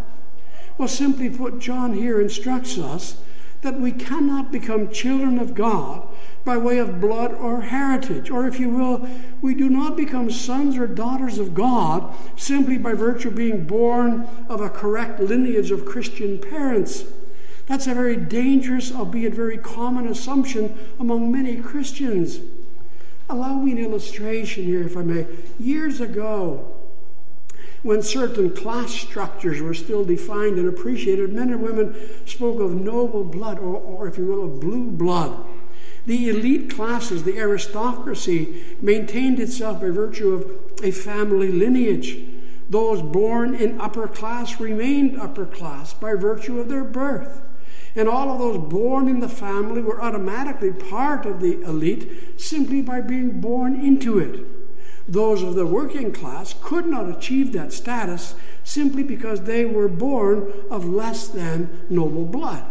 Well, 0.77 0.87
simply 0.87 1.29
put, 1.29 1.59
John 1.59 1.93
here 1.93 2.19
instructs 2.19 2.77
us 2.77 3.17
that 3.61 3.79
we 3.79 3.91
cannot 3.91 4.51
become 4.51 4.91
children 4.91 5.37
of 5.37 5.53
God 5.53 6.07
by 6.43 6.57
way 6.57 6.79
of 6.79 6.99
blood 6.99 7.31
or 7.33 7.61
heritage. 7.61 8.31
Or, 8.31 8.47
if 8.47 8.59
you 8.59 8.69
will, 8.69 9.07
we 9.41 9.53
do 9.53 9.69
not 9.69 9.95
become 9.95 10.31
sons 10.31 10.75
or 10.77 10.87
daughters 10.87 11.37
of 11.37 11.53
God 11.53 12.13
simply 12.35 12.77
by 12.77 12.93
virtue 12.93 13.27
of 13.27 13.35
being 13.35 13.65
born 13.65 14.27
of 14.49 14.61
a 14.61 14.69
correct 14.69 15.19
lineage 15.19 15.71
of 15.71 15.85
Christian 15.85 16.39
parents. 16.39 17.03
That's 17.67 17.87
a 17.87 17.93
very 17.93 18.17
dangerous, 18.17 18.91
albeit 18.91 19.33
very 19.33 19.57
common 19.57 20.07
assumption 20.07 20.77
among 20.99 21.31
many 21.31 21.57
Christians. 21.57 22.39
Allow 23.31 23.61
me 23.61 23.71
an 23.71 23.77
illustration 23.77 24.65
here, 24.65 24.83
if 24.83 24.97
I 24.97 25.03
may. 25.03 25.25
Years 25.57 26.01
ago, 26.01 26.75
when 27.81 28.01
certain 28.01 28.53
class 28.53 28.91
structures 28.91 29.61
were 29.61 29.73
still 29.73 30.03
defined 30.03 30.57
and 30.57 30.67
appreciated, 30.67 31.31
men 31.31 31.49
and 31.49 31.63
women 31.63 31.95
spoke 32.25 32.59
of 32.59 32.75
noble 32.75 33.23
blood, 33.23 33.57
or, 33.57 33.77
or 33.77 34.09
if 34.09 34.17
you 34.17 34.25
will, 34.25 34.43
of 34.43 34.59
blue 34.59 34.91
blood. 34.91 35.45
The 36.05 36.27
elite 36.27 36.71
classes, 36.71 37.23
the 37.23 37.37
aristocracy, 37.37 38.75
maintained 38.81 39.39
itself 39.39 39.79
by 39.79 39.91
virtue 39.91 40.33
of 40.33 40.83
a 40.83 40.91
family 40.91 41.53
lineage. 41.53 42.17
Those 42.69 43.01
born 43.01 43.55
in 43.55 43.79
upper 43.79 44.09
class 44.09 44.59
remained 44.59 45.17
upper 45.17 45.45
class 45.45 45.93
by 45.93 46.15
virtue 46.15 46.59
of 46.59 46.67
their 46.67 46.83
birth. 46.83 47.41
And 47.95 48.07
all 48.07 48.31
of 48.31 48.39
those 48.39 48.69
born 48.69 49.07
in 49.07 49.19
the 49.19 49.29
family 49.29 49.81
were 49.81 50.01
automatically 50.01 50.71
part 50.71 51.25
of 51.25 51.41
the 51.41 51.61
elite 51.61 52.39
simply 52.39 52.81
by 52.81 53.01
being 53.01 53.41
born 53.41 53.75
into 53.75 54.19
it. 54.19 54.45
Those 55.07 55.43
of 55.43 55.55
the 55.55 55.65
working 55.65 56.13
class 56.13 56.55
could 56.61 56.85
not 56.85 57.09
achieve 57.09 57.51
that 57.53 57.73
status 57.73 58.35
simply 58.63 59.03
because 59.03 59.41
they 59.41 59.65
were 59.65 59.89
born 59.89 60.51
of 60.69 60.85
less 60.85 61.27
than 61.27 61.85
noble 61.89 62.25
blood. 62.25 62.63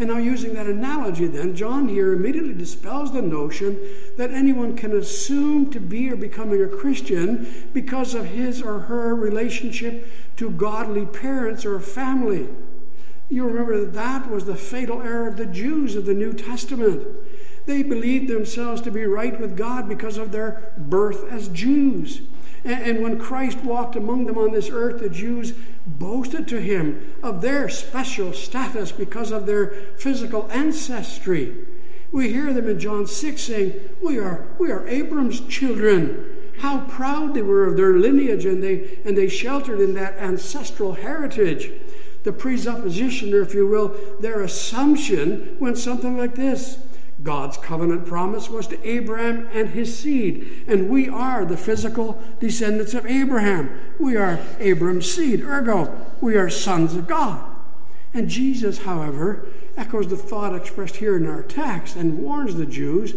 And 0.00 0.10
now, 0.10 0.18
using 0.18 0.54
that 0.54 0.68
analogy, 0.68 1.26
then, 1.26 1.56
John 1.56 1.88
here 1.88 2.12
immediately 2.12 2.54
dispels 2.54 3.12
the 3.12 3.22
notion 3.22 3.80
that 4.16 4.30
anyone 4.30 4.76
can 4.76 4.96
assume 4.96 5.72
to 5.72 5.80
be 5.80 6.08
or 6.08 6.14
becoming 6.14 6.62
a 6.62 6.68
Christian 6.68 7.68
because 7.72 8.14
of 8.14 8.26
his 8.26 8.62
or 8.62 8.78
her 8.80 9.16
relationship 9.16 10.06
to 10.36 10.50
godly 10.50 11.04
parents 11.04 11.64
or 11.64 11.80
family. 11.80 12.48
You 13.28 13.44
remember 13.44 13.78
that 13.80 13.94
that 13.94 14.30
was 14.30 14.44
the 14.44 14.56
fatal 14.56 15.02
error 15.02 15.28
of 15.28 15.36
the 15.36 15.46
Jews 15.46 15.96
of 15.96 16.06
the 16.06 16.14
New 16.14 16.32
Testament. 16.32 17.06
They 17.66 17.82
believed 17.82 18.28
themselves 18.28 18.80
to 18.82 18.90
be 18.90 19.04
right 19.04 19.38
with 19.38 19.56
God 19.56 19.88
because 19.88 20.16
of 20.16 20.32
their 20.32 20.72
birth 20.78 21.30
as 21.30 21.48
Jews. 21.48 22.22
And 22.64 23.02
when 23.02 23.18
Christ 23.18 23.58
walked 23.58 23.94
among 23.94 24.24
them 24.24 24.38
on 24.38 24.52
this 24.52 24.70
earth, 24.70 25.00
the 25.00 25.10
Jews 25.10 25.52
boasted 25.86 26.48
to 26.48 26.60
him 26.60 27.14
of 27.22 27.40
their 27.40 27.68
special 27.68 28.32
status 28.32 28.90
because 28.90 29.30
of 29.30 29.46
their 29.46 29.68
physical 29.96 30.48
ancestry. 30.50 31.54
We 32.10 32.30
hear 32.30 32.52
them 32.52 32.68
in 32.68 32.80
John 32.80 33.06
6 33.06 33.40
saying, 33.40 33.74
We 34.02 34.18
are, 34.18 34.46
we 34.58 34.72
are 34.72 34.86
Abram's 34.88 35.40
children. 35.40 36.52
How 36.58 36.80
proud 36.86 37.34
they 37.34 37.42
were 37.42 37.66
of 37.66 37.76
their 37.76 37.92
lineage, 37.92 38.44
and 38.44 38.62
they, 38.62 38.98
and 39.04 39.16
they 39.16 39.28
sheltered 39.28 39.80
in 39.80 39.94
that 39.94 40.16
ancestral 40.16 40.94
heritage. 40.94 41.70
The 42.28 42.34
presupposition, 42.34 43.32
or 43.32 43.40
if 43.40 43.54
you 43.54 43.66
will, 43.66 43.96
their 44.20 44.42
assumption 44.42 45.56
went 45.58 45.78
something 45.78 46.18
like 46.18 46.34
this 46.34 46.76
God's 47.22 47.56
covenant 47.56 48.04
promise 48.04 48.50
was 48.50 48.66
to 48.66 48.86
Abraham 48.86 49.48
and 49.50 49.70
his 49.70 49.98
seed, 49.98 50.66
and 50.68 50.90
we 50.90 51.08
are 51.08 51.46
the 51.46 51.56
physical 51.56 52.22
descendants 52.38 52.92
of 52.92 53.06
Abraham. 53.06 53.70
We 53.98 54.16
are 54.16 54.40
Abraham's 54.58 55.10
seed, 55.10 55.40
ergo, 55.40 56.04
we 56.20 56.36
are 56.36 56.50
sons 56.50 56.94
of 56.94 57.06
God. 57.06 57.42
And 58.12 58.28
Jesus, 58.28 58.80
however, 58.80 59.46
echoes 59.78 60.08
the 60.08 60.16
thought 60.18 60.54
expressed 60.54 60.96
here 60.96 61.16
in 61.16 61.26
our 61.26 61.42
text 61.42 61.96
and 61.96 62.18
warns 62.18 62.56
the 62.56 62.66
Jews 62.66 63.14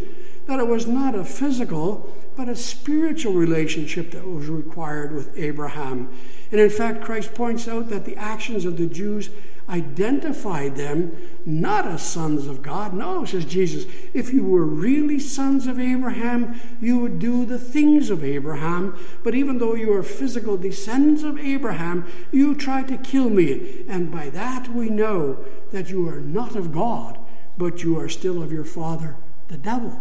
that 0.48 0.62
it 0.62 0.68
was 0.68 0.88
not 0.88 1.16
a 1.16 1.26
physical, 1.26 2.16
but 2.42 2.50
a 2.50 2.56
spiritual 2.56 3.34
relationship 3.34 4.10
that 4.10 4.26
was 4.26 4.48
required 4.48 5.14
with 5.14 5.38
Abraham. 5.38 6.10
And 6.52 6.60
in 6.60 6.72
fact, 6.72 7.04
Christ 7.04 7.36
points 7.36 7.68
out 7.68 7.90
that 7.90 8.04
the 8.04 8.18
actions 8.18 8.66
of 8.66 8.78
the 8.78 8.88
Jews 8.88 9.30
identified 9.70 10.76
them 10.76 11.16
not 11.46 11.86
as 11.86 12.02
sons 12.02 12.48
of 12.48 12.64
God. 12.64 12.96
No, 12.96 13.26
says 13.26 13.46
Jesus, 13.46 13.86
if 14.16 14.34
you 14.34 14.44
were 14.44 14.66
really 14.66 15.20
sons 15.20 15.68
of 15.68 15.80
Abraham, 15.80 16.60
you 16.82 16.98
would 16.98 17.20
do 17.20 17.46
the 17.46 17.60
things 17.60 18.10
of 18.10 18.24
Abraham. 18.24 18.98
But 19.24 19.36
even 19.36 19.60
though 19.60 19.76
you 19.76 19.94
are 19.94 20.02
physical 20.02 20.58
descendants 20.58 21.22
of 21.22 21.38
Abraham, 21.38 22.08
you 22.32 22.56
try 22.56 22.82
to 22.82 22.98
kill 22.98 23.30
me. 23.30 23.86
And 23.88 24.12
by 24.12 24.32
that 24.32 24.68
we 24.70 24.90
know 24.90 25.46
that 25.72 25.92
you 25.92 26.10
are 26.10 26.20
not 26.20 26.56
of 26.56 26.74
God, 26.74 27.20
but 27.56 27.84
you 27.84 28.00
are 28.00 28.10
still 28.10 28.42
of 28.42 28.52
your 28.52 28.66
father, 28.66 29.16
the 29.48 29.58
devil. 29.58 29.96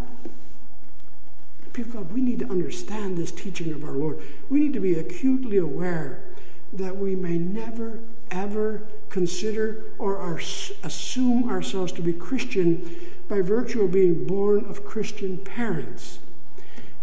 People, 1.72 2.02
we 2.04 2.20
need 2.20 2.40
to 2.40 2.50
understand 2.50 3.16
this 3.16 3.30
teaching 3.30 3.72
of 3.72 3.84
our 3.84 3.92
Lord. 3.92 4.18
We 4.48 4.60
need 4.60 4.72
to 4.72 4.80
be 4.80 4.94
acutely 4.94 5.56
aware 5.56 6.24
that 6.72 6.96
we 6.96 7.14
may 7.14 7.38
never, 7.38 8.00
ever 8.30 8.82
consider 9.08 9.84
or 9.98 10.38
assume 10.82 11.48
ourselves 11.48 11.92
to 11.92 12.02
be 12.02 12.12
Christian 12.12 12.96
by 13.28 13.40
virtue 13.40 13.82
of 13.82 13.92
being 13.92 14.24
born 14.26 14.64
of 14.66 14.84
Christian 14.84 15.38
parents, 15.38 16.18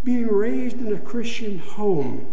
being 0.03 0.27
raised 0.27 0.79
in 0.79 0.93
a 0.93 0.99
Christian 0.99 1.59
home, 1.59 2.27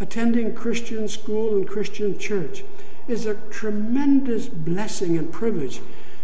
attending 0.00 0.54
Christian 0.54 1.08
school 1.08 1.56
and 1.56 1.68
Christian 1.68 2.18
church 2.18 2.64
is 3.08 3.26
a 3.26 3.34
tremendous 3.50 4.48
blessing 4.48 5.16
and 5.16 5.32
privilege, 5.32 5.80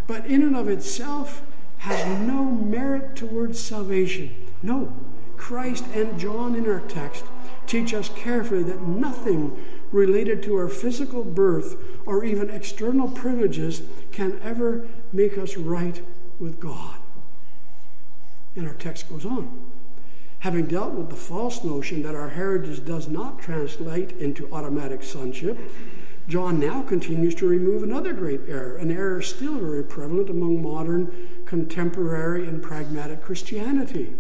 but 0.07 0.27
in 0.27 0.43
and 0.43 0.57
of 0.57 0.69
itself 0.69 1.43
has 1.79 2.21
no 2.21 2.45
merit 2.45 3.17
towards 3.17 3.59
salvation. 3.59 4.35
No. 4.63 4.95
Christ 5.43 5.87
and 5.93 6.21
John 6.21 6.55
in 6.55 6.71
our 6.71 6.79
text 6.83 7.25
teach 7.67 7.93
us 7.95 8.09
carefully 8.15 8.63
that 8.63 8.81
nothing 8.83 9.61
related 9.91 10.41
to 10.45 10.57
our 10.57 10.69
physical 10.69 11.25
birth 11.25 11.77
or 12.07 12.25
even 12.25 12.49
external 12.49 13.09
privileges 13.09 13.83
can 14.13 14.39
ever 14.41 14.87
make 15.13 15.37
us 15.37 15.57
right 15.57 16.01
with 16.39 16.61
God. 16.61 16.97
And 18.55 18.69
our 18.69 18.75
text 18.75 19.09
goes 19.09 19.27
on. 19.27 19.73
Having 20.39 20.67
dealt 20.67 20.93
with 20.93 21.11
the 21.11 21.17
false 21.17 21.65
notion 21.65 22.05
that 22.05 22.15
our 22.15 22.29
heritage 22.29 22.85
does 22.85 23.09
not 23.09 23.41
translate 23.41 24.13
into 24.13 24.51
automatic 24.55 25.03
sonship, 25.03 25.59
John 26.29 26.61
now 26.61 26.83
continues 26.83 27.35
to 27.35 27.49
remove 27.49 27.83
another 27.83 28.13
great 28.13 28.43
error, 28.47 28.77
an 28.77 28.93
error 28.93 29.21
still 29.21 29.59
very 29.59 29.83
prevalent 29.83 30.31
among 30.31 30.63
modern, 30.63 31.13
contemporary, 31.47 32.47
and 32.47 32.63
pragmatic 32.63 33.23
Christianity. 33.23 34.15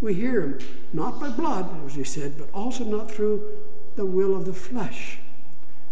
We 0.00 0.14
hear 0.14 0.42
him 0.42 0.58
not 0.92 1.20
by 1.20 1.30
blood, 1.30 1.84
as 1.86 1.94
he 1.94 2.04
said, 2.04 2.38
but 2.38 2.48
also 2.54 2.84
not 2.84 3.10
through 3.10 3.42
the 3.96 4.06
will 4.06 4.36
of 4.36 4.44
the 4.44 4.52
flesh. 4.52 5.18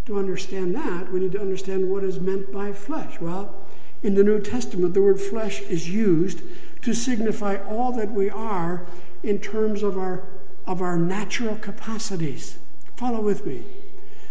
To 0.06 0.18
understand 0.18 0.74
that, 0.76 1.12
we 1.12 1.20
need 1.20 1.32
to 1.32 1.40
understand 1.40 1.90
what 1.90 2.04
is 2.04 2.20
meant 2.20 2.52
by 2.52 2.72
flesh. 2.72 3.20
Well, 3.20 3.54
in 4.02 4.14
the 4.14 4.22
New 4.22 4.40
Testament, 4.40 4.94
the 4.94 5.02
word 5.02 5.20
flesh 5.20 5.62
is 5.62 5.90
used 5.90 6.42
to 6.82 6.94
signify 6.94 7.56
all 7.68 7.90
that 7.92 8.12
we 8.12 8.30
are 8.30 8.86
in 9.24 9.40
terms 9.40 9.82
of 9.82 9.98
our, 9.98 10.22
of 10.66 10.80
our 10.80 10.96
natural 10.96 11.56
capacities. 11.56 12.58
Follow 12.94 13.20
with 13.20 13.44
me. 13.44 13.64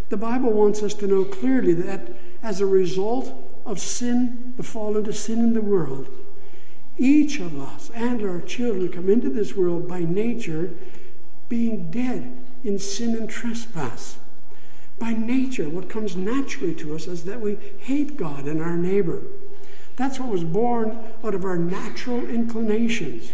The 0.07 0.17
Bible 0.17 0.53
wants 0.53 0.81
us 0.81 0.93
to 0.95 1.07
know 1.07 1.25
clearly 1.25 1.73
that 1.73 2.13
as 2.41 2.61
a 2.61 2.65
result 2.65 3.33
of 3.65 3.79
sin, 3.79 4.53
the 4.55 4.63
fall 4.63 4.95
into 4.95 5.11
sin 5.11 5.39
in 5.39 5.53
the 5.53 5.61
world, 5.61 6.07
each 6.97 7.39
of 7.39 7.59
us 7.59 7.91
and 7.93 8.21
our 8.23 8.41
children 8.41 8.91
come 8.91 9.09
into 9.09 9.29
this 9.29 9.55
world 9.55 9.87
by 9.87 9.99
nature 9.99 10.71
being 11.49 11.91
dead 11.91 12.37
in 12.63 12.79
sin 12.79 13.15
and 13.15 13.29
trespass. 13.29 14.17
By 14.97 15.11
nature, 15.11 15.69
what 15.69 15.89
comes 15.89 16.15
naturally 16.15 16.73
to 16.75 16.95
us 16.95 17.07
is 17.07 17.25
that 17.25 17.41
we 17.41 17.57
hate 17.79 18.17
God 18.17 18.45
and 18.45 18.61
our 18.61 18.77
neighbor. 18.77 19.21
That's 19.97 20.19
what 20.19 20.29
was 20.29 20.43
born 20.43 20.97
out 21.23 21.35
of 21.35 21.45
our 21.45 21.57
natural 21.57 22.25
inclinations. 22.27 23.31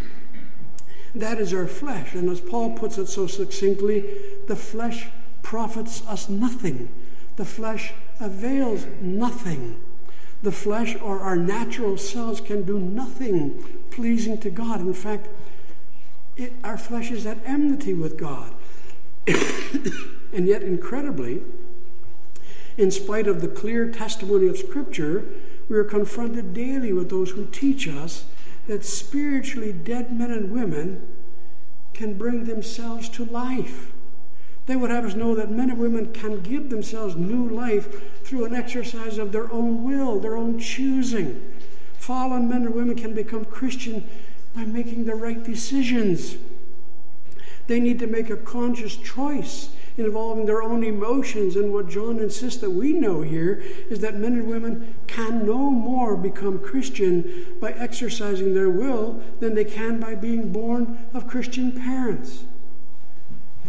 That 1.13 1.39
is 1.39 1.53
our 1.53 1.67
flesh. 1.67 2.13
And 2.13 2.29
as 2.29 2.41
Paul 2.41 2.71
puts 2.77 2.97
it 2.97 3.07
so 3.07 3.27
succinctly, 3.27 4.05
the 4.47 4.55
flesh 4.55 5.07
profits 5.43 6.05
us 6.07 6.29
nothing. 6.29 6.89
The 7.35 7.45
flesh 7.45 7.93
avails 8.19 8.85
nothing. 9.01 9.81
The 10.43 10.51
flesh 10.51 10.95
or 10.95 11.19
our 11.19 11.35
natural 11.35 11.97
selves 11.97 12.41
can 12.41 12.63
do 12.63 12.79
nothing 12.79 13.63
pleasing 13.91 14.39
to 14.39 14.49
God. 14.49 14.81
In 14.81 14.93
fact, 14.93 15.27
it, 16.35 16.53
our 16.63 16.77
flesh 16.77 17.11
is 17.11 17.25
at 17.25 17.37
enmity 17.45 17.93
with 17.93 18.17
God. 18.17 18.53
and 19.27 20.47
yet, 20.47 20.63
incredibly, 20.63 21.41
in 22.77 22.89
spite 22.89 23.27
of 23.27 23.41
the 23.41 23.47
clear 23.47 23.91
testimony 23.91 24.47
of 24.47 24.57
Scripture, 24.57 25.25
we 25.69 25.77
are 25.77 25.83
confronted 25.83 26.53
daily 26.53 26.91
with 26.91 27.09
those 27.09 27.31
who 27.31 27.45
teach 27.45 27.87
us 27.87 28.25
that 28.67 28.83
spiritually 28.83 29.73
dead 29.73 30.17
men 30.17 30.31
and 30.31 30.51
women 30.51 31.07
can 31.93 32.17
bring 32.17 32.45
themselves 32.45 33.09
to 33.09 33.25
life. 33.25 33.91
They 34.67 34.75
would 34.75 34.91
have 34.91 35.05
us 35.05 35.15
know 35.15 35.35
that 35.35 35.51
men 35.51 35.69
and 35.69 35.79
women 35.79 36.13
can 36.13 36.41
give 36.41 36.69
themselves 36.69 37.15
new 37.15 37.49
life 37.49 38.23
through 38.23 38.45
an 38.45 38.55
exercise 38.55 39.17
of 39.17 39.31
their 39.31 39.51
own 39.51 39.83
will, 39.83 40.19
their 40.19 40.37
own 40.37 40.59
choosing. 40.59 41.41
Fallen 41.97 42.47
men 42.47 42.65
and 42.65 42.75
women 42.75 42.95
can 42.95 43.13
become 43.13 43.45
Christian 43.45 44.07
by 44.55 44.65
making 44.65 45.05
the 45.05 45.15
right 45.15 45.43
decisions. 45.43 46.35
They 47.67 47.79
need 47.79 47.99
to 47.99 48.07
make 48.07 48.29
a 48.29 48.37
conscious 48.37 48.95
choice 48.95 49.69
involving 49.97 50.45
their 50.45 50.61
own 50.61 50.83
emotions. 50.83 51.55
And 51.55 51.73
what 51.73 51.89
John 51.89 52.19
insists 52.19 52.61
that 52.61 52.69
we 52.69 52.93
know 52.93 53.21
here 53.21 53.63
is 53.89 53.99
that 53.99 54.15
men 54.15 54.33
and 54.33 54.47
women 54.47 54.95
can 55.07 55.45
no 55.45 55.69
more 55.69 56.15
become 56.15 56.59
Christian 56.59 57.57
by 57.59 57.71
exercising 57.73 58.53
their 58.53 58.69
will 58.69 59.21
than 59.39 59.53
they 59.55 59.65
can 59.65 59.99
by 59.99 60.15
being 60.15 60.51
born 60.51 60.97
of 61.13 61.27
Christian 61.27 61.71
parents. 61.71 62.43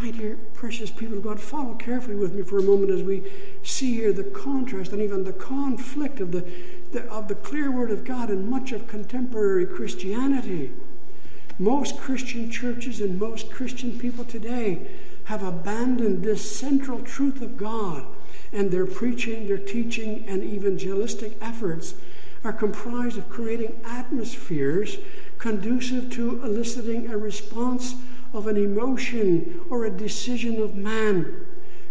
My 0.02 0.10
dear, 0.10 0.36
precious 0.54 0.90
people 0.90 1.18
of 1.18 1.22
God, 1.22 1.38
follow 1.38 1.74
carefully 1.74 2.16
with 2.16 2.34
me 2.34 2.42
for 2.42 2.58
a 2.58 2.62
moment 2.62 2.90
as 2.90 3.04
we 3.04 3.22
see 3.62 3.94
here 3.94 4.12
the 4.12 4.24
contrast 4.24 4.90
and 4.90 5.00
even 5.00 5.22
the 5.22 5.32
conflict 5.32 6.18
of 6.18 6.32
the, 6.32 6.44
the, 6.90 7.04
of 7.04 7.28
the 7.28 7.36
clear 7.36 7.70
Word 7.70 7.92
of 7.92 8.04
God 8.04 8.28
and 8.28 8.50
much 8.50 8.72
of 8.72 8.88
contemporary 8.88 9.64
Christianity. 9.64 10.72
Most 11.56 12.00
Christian 12.00 12.50
churches 12.50 13.00
and 13.00 13.20
most 13.20 13.52
Christian 13.52 13.96
people 13.96 14.24
today 14.24 14.88
have 15.26 15.44
abandoned 15.44 16.24
this 16.24 16.58
central 16.58 16.98
truth 16.98 17.40
of 17.40 17.56
God, 17.56 18.04
and 18.52 18.72
their 18.72 18.86
preaching, 18.86 19.46
their 19.46 19.56
teaching, 19.56 20.24
and 20.26 20.42
evangelistic 20.42 21.36
efforts 21.40 21.94
are 22.42 22.52
comprised 22.52 23.18
of 23.18 23.30
creating 23.30 23.80
atmospheres 23.84 24.98
conducive 25.38 26.10
to 26.10 26.42
eliciting 26.42 27.08
a 27.08 27.16
response 27.16 27.94
of 28.32 28.46
an 28.46 28.56
emotion 28.56 29.60
or 29.68 29.84
a 29.84 29.90
decision 29.90 30.60
of 30.60 30.74
man. 30.74 31.46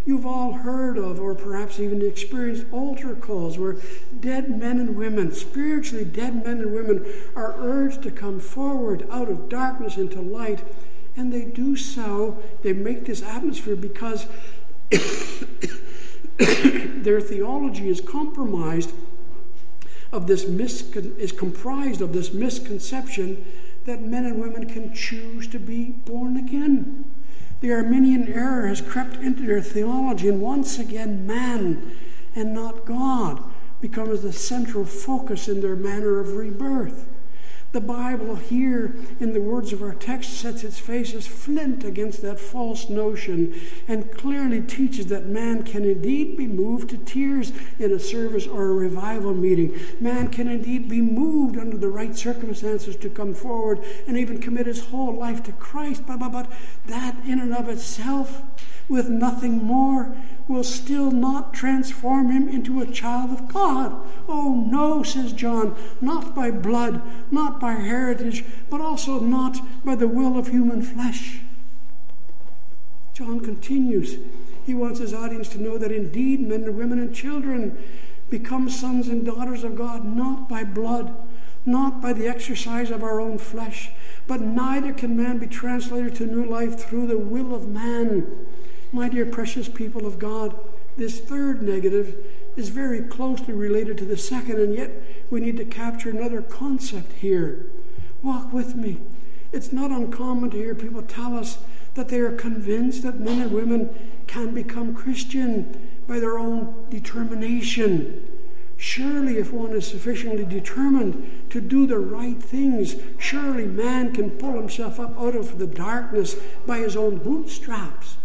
You've 0.06 0.26
all 0.26 0.54
heard 0.54 0.98
of, 0.98 1.20
or 1.20 1.36
perhaps 1.36 1.80
even 1.80 2.02
experienced, 2.02 2.66
altar 2.72 3.14
calls 3.14 3.60
where 3.60 3.76
dead 4.20 4.50
men 4.50 4.80
and 4.80 4.96
women, 4.96 5.32
spiritually 5.32 6.06
dead 6.06 6.44
men 6.44 6.60
and 6.60 6.74
women, 6.74 7.06
are 7.36 7.54
urged 7.60 8.02
to 8.04 8.12
come 8.12 8.40
forward 8.40 9.08
out 9.12 9.30
of 9.30 9.48
darkness 9.48 9.98
into 9.98 10.20
light. 10.20 10.64
And 11.16 11.32
they 11.32 11.46
do 11.46 11.76
so, 11.76 12.42
they 12.64 12.74
make 12.74 13.06
this 13.06 13.22
atmosphere 13.22 13.76
because 13.76 14.26
their 16.38 17.22
theology 17.22 17.88
is 17.88 18.02
compromised 18.02 18.92
of 20.12 20.26
this 20.26 20.46
miscon- 20.46 21.16
is 21.18 21.32
comprised 21.32 22.02
of 22.02 22.12
this 22.14 22.34
misconception 22.34 23.46
that 23.86 24.02
men 24.02 24.26
and 24.26 24.40
women 24.40 24.68
can 24.68 24.94
choose 24.94 25.48
to 25.48 25.60
be 25.60 25.86
born 25.86 26.38
again. 26.38 27.06
The 27.62 27.72
Arminian 27.72 28.28
error 28.32 28.68
has 28.68 28.82
crept 28.82 29.18
into 29.18 29.46
their 29.46 29.62
theology, 29.62 30.28
and 30.28 30.42
once 30.42 30.80
again, 30.80 31.28
man 31.28 31.92
and 32.36 32.54
not 32.54 32.86
God 32.86 33.44
becomes 33.82 34.22
the 34.22 34.34
central 34.34 34.86
focus 34.86 35.48
in 35.48 35.62
their 35.62 35.76
manner 35.76 36.20
of 36.20 36.36
rebirth. 36.36 37.08
The 37.72 37.80
Bible 37.80 38.36
here, 38.36 38.94
in 39.22 39.32
the 39.32 39.40
words 39.40 39.72
of 39.72 39.82
our 39.82 39.94
text, 39.94 40.32
sets 40.32 40.66
its 40.66 40.78
face 40.78 41.14
as 41.14 41.26
flint 41.26 41.86
against 41.86 42.22
that 42.22 42.38
false 42.38 42.90
notion 42.90 43.56
and 43.88 44.12
clearly 44.12 44.62
teaches 44.62 45.06
that 45.08 45.28
man 45.28 45.64
can 45.64 45.86
indeed 45.86 46.36
be 46.36 46.48
moved 46.48 46.90
to 46.90 46.98
tears 46.98 47.54
in 47.80 47.94
a 47.94 48.00
service 48.00 48.46
or 48.46 48.66
a 48.66 48.74
revival 48.74 49.34
meeting. 49.34 49.80
Man 50.02 50.28
can 50.28 50.50
indeed 50.50 50.90
be 50.90 51.02
moved 51.02 51.58
under 51.58 51.78
the 51.78 51.88
right 51.88 52.14
circumstances 52.14 52.98
to 52.98 53.10
come 53.10 53.34
forward 53.34 53.80
and 54.06 54.18
even 54.18 54.42
commit 54.42 54.66
his 54.66 54.88
whole 54.88 55.14
life 55.14 55.42
to 55.44 55.54
Christ. 55.54 56.04
But, 56.06 56.20
but, 56.20 56.34
but 56.34 56.52
that 56.88 57.16
in 57.26 57.40
and 57.40 57.54
of 57.54 57.70
itself 57.70 58.42
with 58.90 59.08
nothing 59.08 59.64
more 59.64 60.14
will 60.48 60.64
still 60.64 61.12
not 61.12 61.54
transform 61.54 62.32
him 62.32 62.50
into 62.50 62.82
a 62.82 62.92
child 62.92 63.32
of 63.32 63.48
God. 63.48 63.96
Oh, 64.28 64.68
no, 64.70 65.04
says 65.04 65.34
John, 65.34 65.76
not 66.02 66.36
by 66.36 66.52
blood, 66.52 67.02
not 67.32 67.60
by 67.60 67.74
heritage, 67.74 68.44
but 68.70 68.82
also 68.82 69.20
not 69.20 69.60
by 69.86 69.96
the 69.96 70.08
will 70.08 70.38
of 70.38 70.48
human 70.48 70.82
flesh. 70.82 71.42
John 73.14 73.40
continues. 73.40 74.18
He 74.66 74.74
wants 74.74 75.00
his 75.00 75.14
audience 75.14 75.50
to 75.50 75.62
know 75.62 75.78
that 75.78 75.92
indeed 75.92 76.42
men 76.42 76.64
and 76.64 76.78
women 76.78 77.00
and 77.00 77.14
children 77.14 77.78
become 78.30 78.70
sons 78.70 79.08
and 79.08 79.26
daughters 79.26 79.64
of 79.64 79.76
God 79.76 80.06
not 80.06 80.48
by 80.48 80.64
blood, 80.64 81.14
not 81.66 82.02
by 82.02 82.14
the 82.14 82.28
exercise 82.28 82.90
of 82.90 83.04
our 83.04 83.20
own 83.20 83.38
flesh, 83.38 83.92
but 84.28 84.42
neither 84.42 84.94
can 84.94 85.16
man 85.16 85.38
be 85.38 85.48
translated 85.48 86.16
to 86.16 86.26
new 86.26 86.46
life 86.46 86.80
through 86.80 87.08
the 87.08 87.18
will 87.18 87.54
of 87.54 87.68
man 87.68 88.26
my 88.92 89.08
dear 89.08 89.26
precious 89.26 89.70
people 89.70 90.06
of 90.06 90.20
God, 90.20 90.58
this 90.98 91.20
third 91.20 91.62
negative 91.62 92.16
is 92.56 92.70
very 92.70 93.02
closely 93.02 93.54
related 93.54 93.98
to 93.98 94.06
the 94.06 94.18
second, 94.18 94.60
and 94.60 94.74
yet 94.74 94.92
we 95.30 95.40
need 95.40 95.58
to 95.58 95.66
capture 95.66 96.10
another 96.10 96.42
concept 96.42 97.14
here. 97.14 97.66
Walk 98.22 98.52
with 98.52 98.76
me. 98.76 99.00
It's 99.54 99.72
not 99.72 99.92
uncommon 99.92 100.52
to 100.52 100.58
hear 100.58 100.76
people 100.76 101.02
tell 101.02 101.38
us 101.38 101.58
that 101.96 102.10
they 102.10 102.20
are 102.20 102.36
convinced 102.36 103.04
that 103.04 103.20
men 103.20 103.42
and 103.42 103.52
women 103.52 103.90
can 104.28 104.54
become 104.54 104.94
Christian 104.94 105.90
by 106.08 106.20
their 106.20 106.38
own 106.38 106.88
determination. 106.90 108.28
Surely, 108.78 109.38
if 109.38 109.54
one 109.54 109.72
is 109.72 109.88
sufficiently 109.88 110.44
determined 110.44 111.48
to 111.52 111.62
do 111.62 111.86
the 111.86 112.00
right 112.00 112.42
things, 112.42 112.96
surely 113.20 113.66
man 113.66 114.14
can 114.14 114.32
pull 114.32 114.54
himself 114.54 115.00
up 115.00 115.18
out 115.18 115.36
of 115.36 115.60
the 115.60 115.68
darkness 115.68 116.36
by 116.66 116.80
his 116.80 116.96
own 116.96 117.18
bootstraps. 117.18 118.18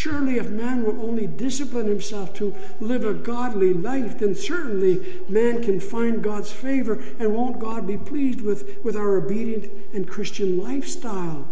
Surely, 0.00 0.38
if 0.38 0.48
man 0.48 0.82
will 0.82 0.98
only 1.02 1.26
discipline 1.26 1.86
himself 1.86 2.32
to 2.32 2.56
live 2.80 3.04
a 3.04 3.12
godly 3.12 3.74
life, 3.74 4.18
then 4.18 4.34
certainly 4.34 4.98
man 5.28 5.62
can 5.62 5.78
find 5.78 6.22
God's 6.22 6.50
favor, 6.50 6.94
and 7.18 7.34
won't 7.34 7.58
God 7.58 7.86
be 7.86 7.98
pleased 7.98 8.40
with, 8.40 8.82
with 8.82 8.96
our 8.96 9.18
obedient 9.18 9.70
and 9.92 10.08
Christian 10.08 10.56
lifestyle? 10.56 11.46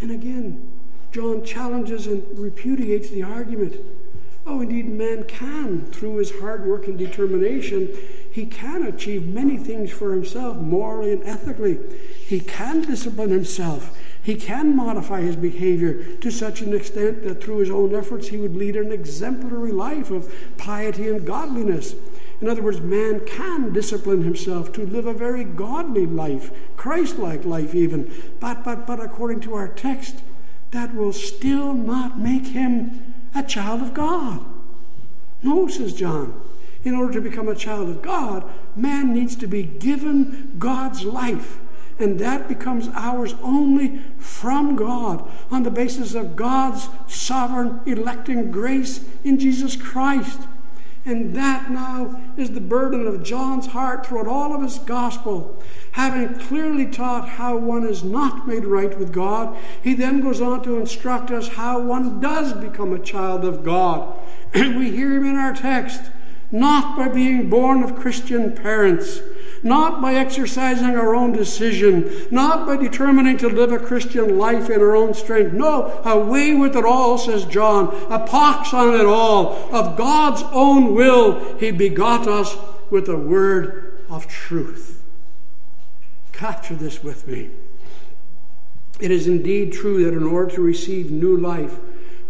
And 0.00 0.10
again, 0.10 0.72
John 1.12 1.44
challenges 1.44 2.08
and 2.08 2.24
repudiates 2.36 3.10
the 3.10 3.22
argument. 3.22 3.76
Oh, 4.44 4.62
indeed, 4.62 4.88
man 4.88 5.22
can, 5.22 5.86
through 5.92 6.16
his 6.16 6.40
hard 6.40 6.66
work 6.66 6.88
and 6.88 6.98
determination, 6.98 7.96
he 8.32 8.46
can 8.46 8.82
achieve 8.82 9.24
many 9.24 9.56
things 9.56 9.92
for 9.92 10.10
himself, 10.10 10.56
morally 10.56 11.12
and 11.12 11.22
ethically. 11.22 11.78
He 12.26 12.40
can 12.40 12.82
discipline 12.82 13.30
himself. 13.30 13.96
He 14.26 14.34
can 14.34 14.74
modify 14.74 15.20
his 15.20 15.36
behavior 15.36 16.16
to 16.16 16.32
such 16.32 16.60
an 16.60 16.74
extent 16.74 17.22
that 17.22 17.40
through 17.40 17.58
his 17.58 17.70
own 17.70 17.94
efforts 17.94 18.26
he 18.26 18.38
would 18.38 18.56
lead 18.56 18.74
an 18.74 18.90
exemplary 18.90 19.70
life 19.70 20.10
of 20.10 20.34
piety 20.58 21.08
and 21.08 21.24
godliness. 21.24 21.94
In 22.40 22.48
other 22.48 22.60
words, 22.60 22.80
man 22.80 23.20
can 23.24 23.72
discipline 23.72 24.24
himself 24.24 24.72
to 24.72 24.84
live 24.84 25.06
a 25.06 25.12
very 25.12 25.44
godly 25.44 26.06
life, 26.06 26.50
Christ 26.76 27.20
like 27.20 27.44
life 27.44 27.72
even. 27.72 28.12
But, 28.40 28.64
but, 28.64 28.84
but 28.84 28.98
according 28.98 29.42
to 29.42 29.54
our 29.54 29.68
text, 29.68 30.16
that 30.72 30.92
will 30.92 31.12
still 31.12 31.72
not 31.72 32.18
make 32.18 32.48
him 32.48 33.14
a 33.32 33.44
child 33.44 33.80
of 33.80 33.94
God. 33.94 34.44
No, 35.44 35.68
says 35.68 35.94
John. 35.94 36.34
In 36.82 36.96
order 36.96 37.12
to 37.12 37.20
become 37.20 37.46
a 37.46 37.54
child 37.54 37.88
of 37.88 38.02
God, 38.02 38.42
man 38.74 39.14
needs 39.14 39.36
to 39.36 39.46
be 39.46 39.62
given 39.62 40.56
God's 40.58 41.04
life 41.04 41.60
and 41.98 42.18
that 42.18 42.48
becomes 42.48 42.88
ours 42.94 43.34
only 43.42 43.98
from 44.18 44.76
God 44.76 45.28
on 45.50 45.62
the 45.62 45.70
basis 45.70 46.14
of 46.14 46.36
God's 46.36 46.88
sovereign 47.06 47.80
electing 47.86 48.50
grace 48.50 49.04
in 49.24 49.38
Jesus 49.38 49.76
Christ. 49.76 50.40
And 51.06 51.34
that 51.36 51.70
now 51.70 52.20
is 52.36 52.50
the 52.50 52.60
burden 52.60 53.06
of 53.06 53.22
John's 53.22 53.68
heart 53.68 54.04
throughout 54.04 54.26
all 54.26 54.54
of 54.54 54.62
his 54.62 54.78
gospel. 54.80 55.62
Having 55.92 56.40
clearly 56.40 56.90
taught 56.90 57.28
how 57.28 57.56
one 57.56 57.86
is 57.86 58.02
not 58.02 58.48
made 58.48 58.64
right 58.64 58.98
with 58.98 59.12
God, 59.12 59.56
he 59.82 59.94
then 59.94 60.20
goes 60.20 60.40
on 60.40 60.64
to 60.64 60.78
instruct 60.78 61.30
us 61.30 61.48
how 61.48 61.80
one 61.80 62.20
does 62.20 62.52
become 62.54 62.92
a 62.92 62.98
child 62.98 63.44
of 63.44 63.64
God. 63.64 64.18
And 64.52 64.76
we 64.78 64.90
hear 64.90 65.16
him 65.16 65.24
in 65.24 65.36
our 65.36 65.54
text 65.54 66.10
not 66.50 66.96
by 66.96 67.08
being 67.08 67.48
born 67.48 67.82
of 67.82 67.96
Christian 67.96 68.54
parents 68.54 69.20
not 69.66 70.00
by 70.00 70.14
exercising 70.14 70.96
our 70.96 71.14
own 71.14 71.32
decision, 71.32 72.26
not 72.30 72.66
by 72.66 72.76
determining 72.76 73.36
to 73.38 73.48
live 73.48 73.72
a 73.72 73.78
Christian 73.78 74.38
life 74.38 74.70
in 74.70 74.80
our 74.80 74.96
own 74.96 75.12
strength. 75.12 75.52
No, 75.52 76.00
away 76.04 76.54
with 76.54 76.76
it 76.76 76.84
all, 76.84 77.18
says 77.18 77.44
John. 77.44 77.88
A 78.10 78.20
pox 78.20 78.72
on 78.72 78.94
it 78.94 79.04
all. 79.04 79.68
Of 79.74 79.96
God's 79.96 80.42
own 80.52 80.94
will, 80.94 81.58
He 81.58 81.70
begot 81.72 82.28
us 82.28 82.56
with 82.90 83.06
the 83.06 83.18
word 83.18 84.04
of 84.08 84.28
truth. 84.28 85.02
Capture 86.32 86.76
this 86.76 87.02
with 87.02 87.26
me. 87.26 87.50
It 89.00 89.10
is 89.10 89.26
indeed 89.26 89.72
true 89.72 90.04
that 90.04 90.14
in 90.16 90.22
order 90.22 90.54
to 90.54 90.62
receive 90.62 91.10
new 91.10 91.36
life, 91.36 91.76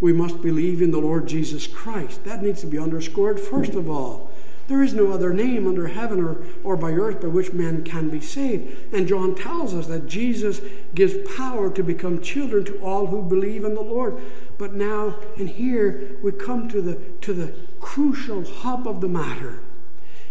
we 0.01 0.13
must 0.13 0.43
believe 0.43 0.83
in 0.83 0.91
the 0.91 0.99
Lord 0.99 1.27
Jesus 1.27 1.67
Christ. 1.67 2.25
That 2.25 2.43
needs 2.43 2.61
to 2.63 2.67
be 2.67 2.79
underscored 2.79 3.39
first 3.39 3.75
of 3.75 3.89
all. 3.89 4.26
There 4.69 4.83
is 4.83 4.95
no 4.95 5.13
other 5.13 5.33
name 5.33 5.69
under 5.69 5.87
heaven 5.87 6.23
or, 6.23 6.39
or 6.65 6.77
by 6.77 6.93
earth 6.93 7.21
by 7.21 7.29
which 7.29 7.53
men 7.53 7.85
can 7.85 8.09
be 8.09 8.21
saved. 8.21 8.93
And 8.93 9.07
John 9.07 9.35
tells 9.35 9.75
us 9.75 9.87
that 9.87 10.09
Jesus 10.09 10.61
gives 10.95 11.15
power 11.37 11.71
to 11.71 11.83
become 11.83 12.21
children 12.21 12.65
to 12.65 12.79
all 12.81 13.07
who 13.07 13.23
believe 13.23 13.65
in 13.65 13.75
the 13.75 13.83
Lord. 13.83 14.21
But 14.59 14.75
now 14.75 15.17
and 15.37 15.49
here 15.49 16.19
we 16.23 16.33
come 16.33 16.69
to 16.71 16.83
the, 16.83 16.97
to 17.21 17.33
the 17.33 17.55
crucial 17.81 18.45
hub 18.45 18.89
of 18.89 19.01
the 19.01 19.09
matter. 19.09 19.61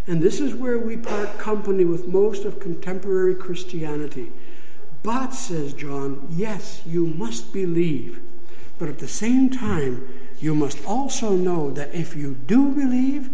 And 0.06 0.22
this 0.22 0.38
is 0.40 0.54
where 0.54 0.78
we 0.78 0.96
part 0.96 1.38
company 1.38 1.84
with 1.84 2.06
most 2.06 2.44
of 2.44 2.60
contemporary 2.60 3.34
Christianity. 3.34 4.30
But, 5.02 5.30
says 5.30 5.72
John, 5.72 6.28
yes, 6.30 6.82
you 6.84 7.06
must 7.06 7.52
believe. 7.52 8.20
But 8.78 8.88
at 8.88 8.98
the 8.98 9.08
same 9.08 9.50
time, 9.50 10.06
you 10.38 10.54
must 10.54 10.84
also 10.84 11.30
know 11.32 11.70
that 11.70 11.94
if 11.94 12.14
you 12.14 12.34
do 12.46 12.72
believe, 12.72 13.30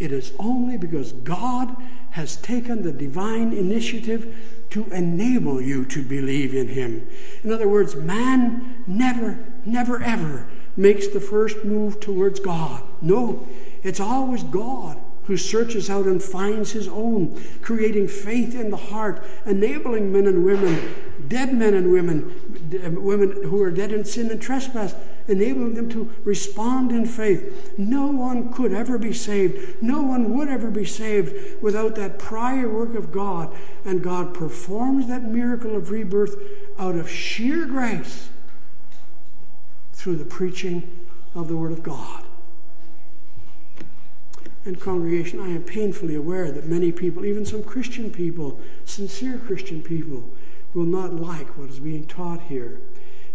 it 0.00 0.10
is 0.12 0.32
only 0.38 0.76
because 0.76 1.12
God 1.12 1.76
has 2.10 2.36
taken 2.36 2.82
the 2.82 2.92
divine 2.92 3.52
initiative 3.52 4.34
to 4.70 4.84
enable 4.92 5.60
you 5.60 5.84
to 5.84 6.02
believe 6.02 6.54
in 6.54 6.68
Him. 6.68 7.06
In 7.44 7.52
other 7.52 7.68
words, 7.68 7.94
man 7.94 8.82
never 8.86 9.38
never 9.64 10.02
ever 10.02 10.46
makes 10.76 11.08
the 11.08 11.20
first 11.20 11.64
move 11.64 12.00
towards 12.00 12.40
God. 12.40 12.82
No, 13.02 13.46
it's 13.82 14.00
always 14.00 14.42
God 14.42 15.00
who 15.24 15.36
searches 15.36 15.88
out 15.88 16.06
and 16.06 16.20
finds 16.20 16.72
his 16.72 16.88
own, 16.88 17.40
creating 17.62 18.08
faith 18.08 18.54
in 18.54 18.70
the 18.70 18.76
heart, 18.76 19.22
enabling 19.46 20.12
men 20.12 20.26
and 20.26 20.44
women, 20.44 20.92
dead 21.28 21.54
men 21.54 21.74
and 21.74 21.92
women, 21.92 22.49
Uh, 22.72 22.90
women 22.90 23.42
who 23.44 23.60
are 23.62 23.70
dead 23.70 23.90
in 23.90 24.04
sin 24.04 24.30
and 24.30 24.40
trespass, 24.40 24.94
enabling 25.26 25.74
them 25.74 25.88
to 25.88 26.12
respond 26.24 26.92
in 26.92 27.04
faith. 27.04 27.72
No 27.76 28.06
one 28.06 28.52
could 28.52 28.72
ever 28.72 28.98
be 28.98 29.12
saved. 29.12 29.82
No 29.82 30.02
one 30.02 30.36
would 30.36 30.48
ever 30.48 30.70
be 30.70 30.84
saved 30.84 31.62
without 31.62 31.96
that 31.96 32.18
prior 32.18 32.68
work 32.68 32.94
of 32.94 33.10
God. 33.10 33.54
And 33.84 34.02
God 34.02 34.34
performs 34.34 35.08
that 35.08 35.24
miracle 35.24 35.74
of 35.74 35.90
rebirth 35.90 36.36
out 36.78 36.94
of 36.94 37.10
sheer 37.10 37.66
grace 37.66 38.28
through 39.92 40.16
the 40.16 40.24
preaching 40.24 41.06
of 41.34 41.48
the 41.48 41.56
Word 41.56 41.72
of 41.72 41.82
God. 41.82 42.24
And, 44.64 44.78
congregation, 44.78 45.40
I 45.40 45.48
am 45.48 45.62
painfully 45.62 46.14
aware 46.14 46.52
that 46.52 46.66
many 46.66 46.92
people, 46.92 47.24
even 47.24 47.46
some 47.46 47.62
Christian 47.62 48.10
people, 48.10 48.60
sincere 48.84 49.38
Christian 49.38 49.82
people, 49.82 50.30
will 50.74 50.84
not 50.84 51.14
like 51.14 51.56
what 51.58 51.70
is 51.70 51.80
being 51.80 52.06
taught 52.06 52.40
here. 52.42 52.80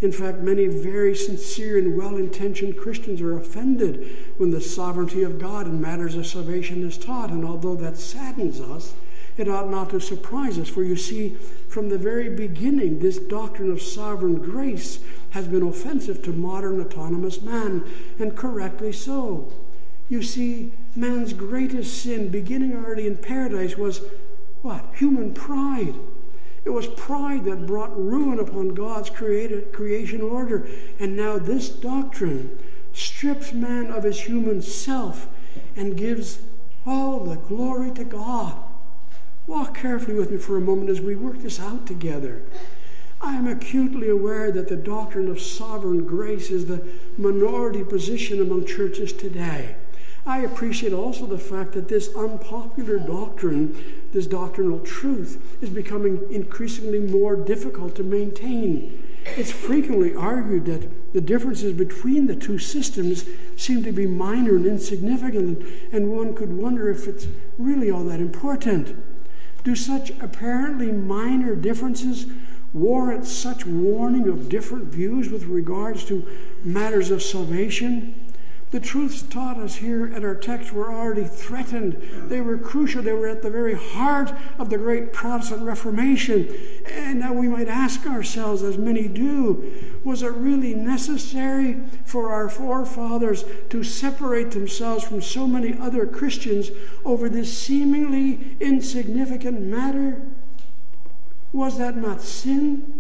In 0.02 0.12
fact, 0.12 0.39
many 0.39 0.67
very 0.67 1.15
sincere 1.15 1.78
and 1.78 1.98
well 1.98 2.17
intentioned 2.17 2.78
Christians 2.78 3.21
are 3.21 3.38
offended 3.38 4.34
when 4.38 4.52
the 4.52 4.62
sovereignty 4.62 5.24
of 5.24 5.39
God 5.39 5.67
in 5.67 5.80
matters 5.80 6.15
of 6.15 6.28
salvation 6.28 6.84
is 6.84 6.98
taught. 6.98 7.30
And 7.30 7.45
although 7.45 7.76
that 7.76 7.98
saddens 7.98 8.60
us, 8.60 8.93
it 9.38 9.50
ought 9.50 9.69
not 9.69 9.89
to 9.89 10.00
surprise 10.00 10.60
us. 10.60 10.69
For 10.69 10.84
you 10.84 10.95
see, 10.95 11.38
from 11.69 11.89
the 11.89 11.98
very 11.98 12.30
beginning, 12.30 13.00
this 13.00 13.17
doctrine 13.17 13.71
of 13.71 13.82
sovereign 13.82 14.36
grace 14.36 15.00
has 15.32 15.48
been 15.48 15.63
offensive 15.63 16.24
to 16.24 16.32
modern 16.32 16.80
autonomous 16.80 17.41
man, 17.41 17.84
and 18.19 18.36
correctly 18.36 18.93
so. 18.93 19.52
You 20.08 20.21
see, 20.21 20.71
man's 20.95 21.34
greatest 21.34 22.02
sin, 22.02 22.30
beginning 22.30 22.76
already 22.76 23.08
in 23.08 23.17
paradise, 23.17 23.78
was 23.78 24.02
what? 24.62 24.86
Human 24.95 25.34
pride. 25.34 25.95
It 26.65 26.71
was 26.71 26.88
pride 26.88 27.45
that 27.45 27.67
brought 27.67 27.95
ruin 27.95 28.39
upon 28.39 28.73
God's 28.73 29.12
created, 29.12 29.71
creation 29.71 30.21
order. 30.21 30.67
And 30.99 31.15
now 31.15 31.38
this 31.38 31.69
doctrine 31.69 32.58
strips 32.91 33.54
man 33.54 33.91
of 33.91 34.04
his 34.04 34.21
human 34.21 34.62
self 34.62 35.28
and 35.75 35.95
gives 35.95 36.39
all 36.86 37.23
the 37.23 37.36
glory 37.36 37.91
to 37.91 38.04
God. 38.04 38.58
Walk 39.47 39.78
carefully 39.78 40.15
with 40.15 40.32
me 40.32 40.38
for 40.38 40.58
a 40.58 40.62
moment 40.62 40.89
as 40.89 41.01
we 41.01 41.15
work 41.15 41.39
this 41.39 41.60
out 41.60 41.86
together. 41.86 42.41
I 43.21 43.36
am 43.36 43.47
acutely 43.47 44.10
aware 44.10 44.51
that 44.51 44.67
the 44.67 44.75
doctrine 44.75 45.30
of 45.30 45.39
sovereign 45.39 46.06
grace 46.06 46.49
is 46.49 46.65
the 46.65 46.86
minority 47.17 47.84
position 47.84 48.41
among 48.41 48.65
churches 48.65 49.13
today. 49.13 49.75
I 50.27 50.39
appreciate 50.39 50.91
also 50.91 51.27
the 51.27 51.38
fact 51.38 51.73
that 51.73 51.88
this 51.88 52.09
unpopular 52.15 52.97
doctrine, 52.97 53.75
this 54.11 54.25
doctrinal 54.25 54.79
truth, 54.79 55.39
is 55.61 55.69
becoming 55.69 56.19
increasingly 56.31 56.99
more 56.99 57.35
difficult 57.35 57.95
to 57.95 58.03
maintain. 58.03 59.03
It's 59.38 59.51
frequently 59.51 60.15
argued 60.15 60.65
that 60.65 61.13
the 61.13 61.21
differences 61.21 61.73
between 61.73 62.25
the 62.25 62.35
two 62.35 62.57
systems 62.57 63.25
seem 63.55 63.83
to 63.83 63.91
be 63.91 64.07
minor 64.07 64.55
and 64.55 64.65
insignificant, 64.65 65.63
and 65.91 66.11
one 66.11 66.33
could 66.33 66.51
wonder 66.51 66.89
if 66.89 67.07
it's 67.07 67.27
really 67.59 67.91
all 67.91 68.03
that 68.05 68.19
important. 68.19 68.95
Do 69.63 69.75
such 69.75 70.11
apparently 70.19 70.91
minor 70.91 71.55
differences 71.55 72.25
warrant 72.73 73.25
such 73.25 73.65
warning 73.65 74.27
of 74.27 74.49
different 74.49 74.85
views 74.85 75.29
with 75.29 75.45
regards 75.45 76.03
to 76.05 76.27
matters 76.63 77.11
of 77.11 77.21
salvation? 77.21 78.24
The 78.75 78.81
truths 78.81 79.21
taught 79.21 79.55
us 79.55 79.77
here 79.77 80.13
at 80.13 80.25
our 80.25 80.35
text 80.35 80.73
were 80.73 80.91
already 80.91 81.23
threatened. 81.23 81.93
They 82.27 82.41
were 82.41 82.57
crucial. 82.57 83.01
They 83.01 83.13
were 83.13 83.29
at 83.29 83.41
the 83.41 83.49
very 83.49 83.73
heart 83.73 84.33
of 84.59 84.69
the 84.69 84.77
great 84.77 85.13
Protestant 85.13 85.61
Reformation. 85.61 86.53
And 86.85 87.21
now 87.21 87.31
we 87.31 87.47
might 87.47 87.69
ask 87.69 88.05
ourselves, 88.05 88.63
as 88.63 88.77
many 88.77 89.07
do, 89.07 90.01
was 90.03 90.23
it 90.23 90.33
really 90.33 90.73
necessary 90.73 91.79
for 92.03 92.33
our 92.33 92.49
forefathers 92.49 93.45
to 93.69 93.81
separate 93.81 94.51
themselves 94.51 95.05
from 95.05 95.21
so 95.21 95.47
many 95.47 95.79
other 95.79 96.05
Christians 96.05 96.69
over 97.05 97.29
this 97.29 97.57
seemingly 97.57 98.57
insignificant 98.59 99.61
matter? 99.61 100.21
Was 101.53 101.77
that 101.77 101.95
not 101.95 102.21
sin? 102.21 102.94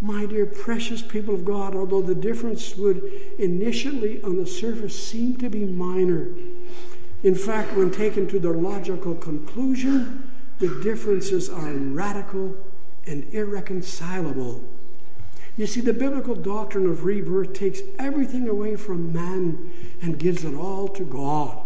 My 0.00 0.26
dear 0.26 0.46
precious 0.46 1.02
people 1.02 1.34
of 1.34 1.44
God, 1.44 1.74
although 1.74 2.02
the 2.02 2.14
difference 2.14 2.76
would 2.76 3.02
initially 3.38 4.22
on 4.22 4.36
the 4.36 4.46
surface 4.46 4.96
seem 4.96 5.36
to 5.38 5.50
be 5.50 5.64
minor, 5.64 6.28
in 7.24 7.34
fact, 7.34 7.74
when 7.74 7.90
taken 7.90 8.28
to 8.28 8.38
their 8.38 8.54
logical 8.54 9.14
conclusion, 9.16 10.30
the 10.60 10.80
differences 10.82 11.50
are 11.50 11.72
radical 11.72 12.56
and 13.06 13.32
irreconcilable. 13.34 14.62
You 15.56 15.66
see, 15.66 15.80
the 15.80 15.92
biblical 15.92 16.36
doctrine 16.36 16.86
of 16.86 17.04
rebirth 17.04 17.52
takes 17.52 17.80
everything 17.98 18.48
away 18.48 18.76
from 18.76 19.12
man 19.12 19.72
and 20.00 20.16
gives 20.16 20.44
it 20.44 20.54
all 20.54 20.86
to 20.88 21.04
God. 21.04 21.58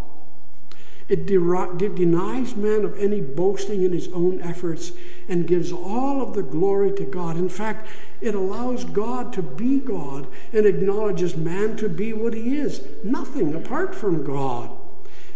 It, 1.13 1.27
de- 1.27 1.85
it 1.85 1.95
denies 1.95 2.57
man 2.57 2.87
of 2.87 2.99
any 2.99 3.21
boasting 3.21 3.83
in 3.83 3.93
his 3.93 4.09
own 4.15 4.41
efforts 4.41 4.93
and 5.29 5.47
gives 5.47 5.71
all 5.71 6.23
of 6.23 6.33
the 6.33 6.43
glory 6.43 6.91
to 6.93 7.05
God. 7.05 7.37
In 7.37 7.51
fact, 7.51 7.87
it 8.23 8.35
allows 8.35 8.85
God 8.85 9.31
to 9.35 9.43
be 9.43 9.79
God 9.79 10.27
and 10.55 10.65
acknowledges 10.65 11.37
man 11.37 11.77
to 11.77 11.91
be 11.91 12.15
what 12.15 12.33
he 12.33 12.57
is 12.57 12.81
nothing 13.05 13.55
apart 13.55 13.95
from 13.95 14.25
God. 14.25 14.71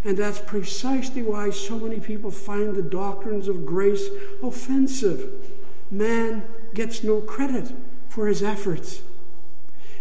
And 0.02 0.16
that's 0.16 0.38
precisely 0.38 1.22
why 1.22 1.50
so 1.50 1.78
many 1.78 2.00
people 2.00 2.30
find 2.30 2.74
the 2.74 2.80
doctrines 2.80 3.46
of 3.46 3.66
grace 3.66 4.08
offensive. 4.42 5.30
Man 5.90 6.42
gets 6.72 7.04
no 7.04 7.20
credit 7.20 7.70
for 8.08 8.28
his 8.28 8.42
efforts. 8.42 9.02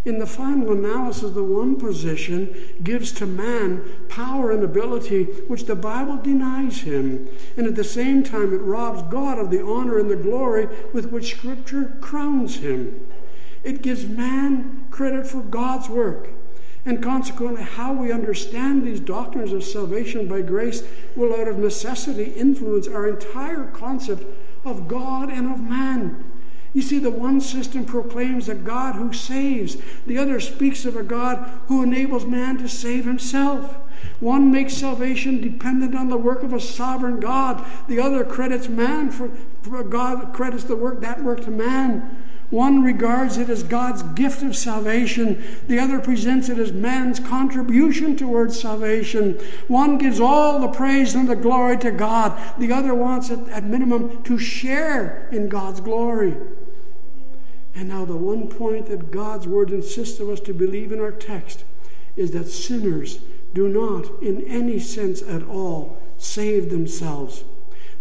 In 0.06 0.20
the 0.20 0.28
final 0.28 0.72
analysis, 0.72 1.32
the 1.32 1.44
one 1.44 1.78
position 1.78 2.56
gives 2.84 3.12
to 3.14 3.26
man 3.26 3.82
power 4.08 4.52
and 4.52 4.64
ability 4.64 5.24
which 5.48 5.66
the 5.66 5.76
Bible 5.76 6.18
denies 6.18 6.82
him, 6.82 7.28
and 7.58 7.66
at 7.66 7.76
the 7.76 7.84
same 7.84 8.24
time 8.24 8.54
it 8.54 8.62
robs 8.62 9.02
God 9.12 9.40
of 9.40 9.50
the 9.50 9.66
honor 9.66 9.98
and 9.98 10.10
the 10.10 10.16
glory 10.16 10.68
with 10.94 11.12
which 11.12 11.36
Scripture 11.36 11.98
crowns 12.02 12.58
him. 12.58 13.08
It 13.64 13.82
gives 13.82 14.06
man 14.06 14.86
credit 14.92 15.26
for 15.26 15.42
God's 15.42 15.90
work. 15.90 16.30
And 16.86 17.02
consequently, 17.02 17.64
how 17.64 17.94
we 17.94 18.12
understand 18.12 18.86
these 18.86 19.00
doctrines 19.00 19.52
of 19.52 19.64
salvation 19.64 20.28
by 20.28 20.44
grace 20.44 20.84
will, 21.16 21.34
out 21.34 21.48
of 21.48 21.58
necessity, 21.58 22.26
influence 22.26 22.88
our 22.88 23.10
entire 23.10 23.72
concept 23.72 24.24
of 24.64 24.88
God 24.88 25.32
and 25.32 25.52
of 25.52 25.60
man. 25.62 26.32
You 26.76 26.82
see, 26.82 27.00
the 27.00 27.10
one 27.10 27.40
system 27.40 27.86
proclaims 27.86 28.50
a 28.50 28.54
God 28.54 28.96
who 28.96 29.14
saves, 29.14 29.78
the 30.06 30.18
other 30.18 30.42
speaks 30.42 30.84
of 30.84 30.98
a 30.98 31.04
God 31.04 31.50
who 31.68 31.82
enables 31.82 32.26
man 32.26 32.58
to 32.58 32.68
save 32.68 33.06
himself. 33.06 33.78
One 34.20 34.52
makes 34.52 34.74
salvation 34.74 35.40
dependent 35.40 35.96
on 35.96 36.10
the 36.10 36.18
work 36.18 36.44
of 36.44 36.52
a 36.52 36.60
sovereign 36.60 37.22
God. 37.22 37.66
The 37.88 38.02
other 38.02 38.26
credits 38.26 38.68
man 38.68 39.10
for, 39.10 39.30
for 39.62 39.84
God 39.84 40.34
credits 40.34 40.66
the 40.66 40.76
work 40.76 41.00
that 41.00 41.24
work 41.24 41.46
to 41.46 41.50
man. 41.50 42.22
One 42.50 42.84
regards 42.84 43.38
it 43.38 43.50
as 43.50 43.64
God's 43.64 44.04
gift 44.04 44.44
of 44.44 44.54
salvation. 44.54 45.44
The 45.68 45.80
other 45.80 46.02
presents 46.02 46.50
it 46.50 46.60
as 46.60 46.74
man's 46.74 47.22
contribution 47.22 48.18
towards 48.18 48.60
salvation. 48.60 49.40
One 49.70 49.98
gives 49.98 50.20
all 50.20 50.60
the 50.60 50.68
praise 50.68 51.16
and 51.16 51.30
the 51.30 51.38
glory 51.38 51.78
to 51.78 51.92
God. 51.92 52.38
The 52.60 52.74
other 52.74 52.94
wants 52.94 53.32
at 53.32 53.64
minimum, 53.64 54.24
to 54.24 54.38
share 54.38 55.30
in 55.32 55.48
God's 55.48 55.80
glory. 55.80 56.36
And 57.76 57.90
now, 57.90 58.06
the 58.06 58.16
one 58.16 58.48
point 58.48 58.86
that 58.88 59.12
God's 59.12 59.48
Word 59.48 59.70
insists 59.70 60.22
of 60.22 60.30
us 60.30 60.40
to 60.42 60.54
believe 60.54 60.94
in 60.94 61.02
our 61.02 61.12
text 61.12 61.66
is 62.16 62.32
that 62.32 62.48
sinners 62.48 63.20
do 63.54 63.68
not, 63.68 64.22
in 64.24 64.46
any 64.46 64.80
sense 64.80 65.22
at 65.22 65.44
all, 65.44 66.02
save 66.18 66.70
themselves. 66.70 67.44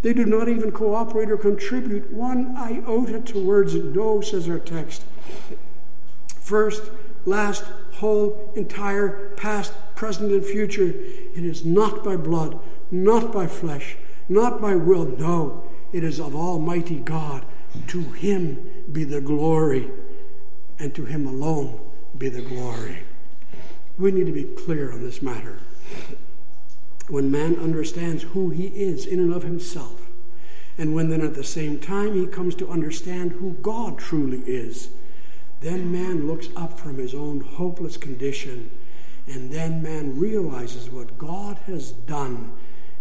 They 0.02 0.12
do 0.12 0.24
not 0.26 0.48
even 0.48 0.70
cooperate 0.70 1.30
or 1.30 1.36
contribute 1.36 2.12
one 2.12 2.54
iota 2.56 3.20
towards. 3.20 3.74
No, 3.74 4.20
says 4.20 4.48
our 4.48 4.58
text. 4.58 5.04
First, 6.40 6.90
last, 7.24 7.64
whole, 7.94 8.52
entire, 8.54 9.30
past, 9.36 9.72
present, 9.94 10.30
and 10.30 10.44
future. 10.44 10.88
It 10.88 11.44
is 11.44 11.64
not 11.64 12.04
by 12.04 12.16
blood, 12.16 12.60
not 12.90 13.32
by 13.32 13.46
flesh, 13.46 13.96
not 14.28 14.60
by 14.60 14.76
will. 14.76 15.06
No, 15.06 15.64
it 15.92 16.04
is 16.04 16.20
of 16.20 16.36
Almighty 16.36 16.98
God. 16.98 17.44
To 17.88 18.00
Him 18.00 18.70
be 18.94 19.04
the 19.04 19.20
glory, 19.20 19.90
and 20.78 20.94
to 20.94 21.04
him 21.04 21.26
alone 21.26 21.80
be 22.16 22.28
the 22.28 22.40
glory. 22.40 23.02
We 23.98 24.12
need 24.12 24.26
to 24.26 24.32
be 24.32 24.44
clear 24.44 24.92
on 24.92 25.02
this 25.02 25.20
matter. 25.20 25.58
When 27.08 27.30
man 27.30 27.56
understands 27.56 28.22
who 28.22 28.50
he 28.50 28.68
is 28.68 29.04
in 29.04 29.18
and 29.18 29.34
of 29.34 29.42
himself, 29.42 30.06
and 30.78 30.94
when 30.94 31.08
then 31.10 31.20
at 31.20 31.34
the 31.34 31.44
same 31.44 31.78
time 31.78 32.14
he 32.14 32.26
comes 32.26 32.54
to 32.56 32.70
understand 32.70 33.32
who 33.32 33.56
God 33.62 33.98
truly 33.98 34.42
is, 34.46 34.88
Then 35.60 35.90
man 35.90 36.26
looks 36.26 36.48
up 36.56 36.78
from 36.78 36.98
his 36.98 37.14
own 37.14 37.40
hopeless 37.40 37.96
condition, 37.96 38.70
and 39.26 39.50
then 39.50 39.82
man 39.82 40.18
realizes 40.18 40.90
what 40.90 41.18
God 41.18 41.58
has 41.66 41.90
done, 41.90 42.52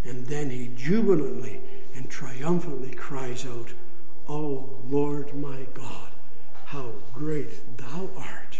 and 0.03 0.25
then 0.27 0.49
he 0.49 0.71
jubilantly 0.75 1.61
and 1.95 2.09
triumphantly 2.09 2.91
cries 2.91 3.45
out, 3.45 3.73
O 4.27 4.69
Lord 4.89 5.33
my 5.35 5.65
God, 5.73 6.11
how 6.65 6.91
great 7.13 7.77
thou 7.77 8.09
art. 8.17 8.59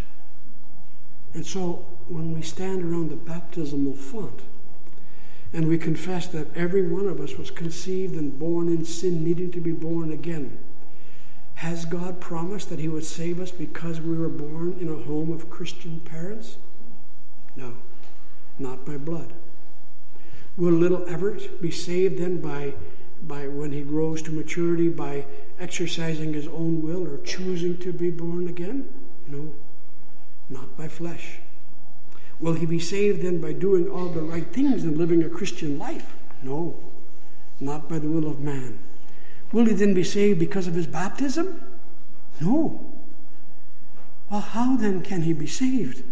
And 1.33 1.45
so 1.45 1.85
when 2.07 2.33
we 2.33 2.41
stand 2.41 2.83
around 2.83 3.09
the 3.09 3.15
baptismal 3.15 3.93
font 3.93 4.41
and 5.51 5.67
we 5.67 5.77
confess 5.77 6.27
that 6.27 6.55
every 6.55 6.87
one 6.87 7.07
of 7.07 7.19
us 7.19 7.37
was 7.37 7.51
conceived 7.51 8.15
and 8.15 8.37
born 8.37 8.67
in 8.67 8.85
sin, 8.85 9.23
needing 9.23 9.51
to 9.51 9.59
be 9.59 9.71
born 9.71 10.11
again, 10.11 10.57
has 11.55 11.85
God 11.85 12.19
promised 12.19 12.69
that 12.69 12.79
He 12.79 12.87
would 12.87 13.05
save 13.05 13.39
us 13.39 13.51
because 13.51 14.01
we 14.01 14.17
were 14.17 14.29
born 14.29 14.77
in 14.79 14.89
a 14.89 15.03
home 15.03 15.31
of 15.31 15.49
Christian 15.49 15.99
parents? 16.01 16.57
No, 17.55 17.77
not 18.59 18.85
by 18.85 18.97
blood. 18.97 19.33
Will 20.57 20.73
little 20.73 21.07
Everett 21.07 21.61
be 21.61 21.71
saved 21.71 22.19
then 22.19 22.41
by, 22.41 22.73
by 23.27 23.47
when 23.47 23.71
he 23.71 23.81
grows 23.81 24.21
to 24.23 24.31
maturity 24.31 24.89
by 24.89 25.25
exercising 25.59 26.33
his 26.33 26.47
own 26.47 26.81
will 26.81 27.07
or 27.07 27.17
choosing 27.19 27.77
to 27.77 27.93
be 27.93 28.09
born 28.09 28.47
again? 28.47 28.89
No, 29.27 29.53
not 30.49 30.77
by 30.77 30.87
flesh. 30.87 31.39
Will 32.39 32.53
he 32.53 32.65
be 32.65 32.79
saved 32.79 33.21
then 33.21 33.39
by 33.39 33.53
doing 33.53 33.89
all 33.89 34.09
the 34.09 34.21
right 34.21 34.47
things 34.47 34.83
and 34.83 34.97
living 34.97 35.23
a 35.23 35.29
Christian 35.29 35.79
life? 35.79 36.13
No, 36.41 36.75
not 37.59 37.87
by 37.87 37.99
the 37.99 38.09
will 38.09 38.27
of 38.27 38.39
man. 38.39 38.79
Will 39.51 39.65
he 39.65 39.73
then 39.73 39.93
be 39.93 40.03
saved 40.03 40.39
because 40.39 40.67
of 40.67 40.73
his 40.73 40.87
baptism? 40.87 41.63
No. 42.41 42.93
Well, 44.29 44.41
how 44.41 44.75
then 44.75 45.01
can 45.01 45.21
he 45.21 45.33
be 45.33 45.47
saved? 45.47 46.03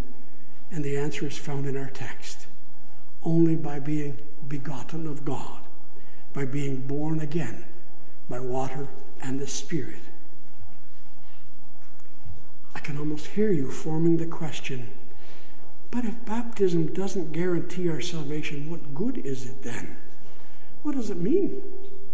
And 0.72 0.86
the 0.86 0.98
answer 0.98 1.26
is 1.26 1.38
found 1.38 1.66
in 1.66 1.76
our 1.76 1.90
text 1.90 2.48
only 3.24 3.56
by 3.56 3.80
being 3.80 4.18
begotten 4.48 5.08
of 5.08 5.26
God, 5.26 5.61
by 6.34 6.46
being 6.46 6.88
born 6.88 7.20
again 7.20 7.66
by 8.30 8.40
water 8.40 8.88
and 9.22 9.40
the 9.40 9.48
Spirit. 9.48 10.02
I 12.74 12.80
can 12.80 12.98
almost 12.98 13.28
hear 13.28 13.52
you 13.52 13.70
forming 13.70 14.18
the 14.18 14.26
question 14.26 14.92
but 15.92 16.06
if 16.06 16.24
baptism 16.26 16.94
doesn't 16.94 17.34
guarantee 17.34 17.90
our 17.90 18.00
salvation, 18.00 18.70
what 18.70 18.96
good 18.96 19.18
is 19.18 19.46
it 19.46 19.62
then? 19.62 19.98
What 20.84 20.96
does 20.96 21.10
it 21.10 21.18
mean? 21.18 21.62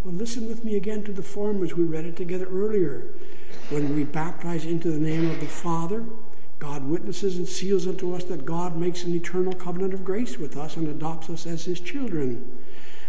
Well, 0.03 0.15
listen 0.15 0.47
with 0.47 0.65
me 0.65 0.75
again 0.75 1.03
to 1.03 1.13
the 1.13 1.21
form 1.21 1.63
as 1.63 1.75
we 1.75 1.83
read 1.83 2.05
it 2.05 2.17
together 2.17 2.47
earlier. 2.47 3.13
When 3.69 3.95
we 3.95 4.03
baptize 4.03 4.65
into 4.65 4.91
the 4.91 4.99
name 4.99 5.29
of 5.29 5.39
the 5.39 5.45
Father, 5.45 6.03
God 6.57 6.85
witnesses 6.85 7.37
and 7.37 7.47
seals 7.47 7.87
unto 7.87 8.15
us 8.15 8.23
that 8.25 8.45
God 8.45 8.75
makes 8.75 9.03
an 9.03 9.13
eternal 9.13 9.53
covenant 9.53 9.93
of 9.93 10.03
grace 10.03 10.39
with 10.39 10.57
us 10.57 10.75
and 10.75 10.87
adopts 10.87 11.29
us 11.29 11.45
as 11.45 11.65
his 11.65 11.79
children. 11.79 12.57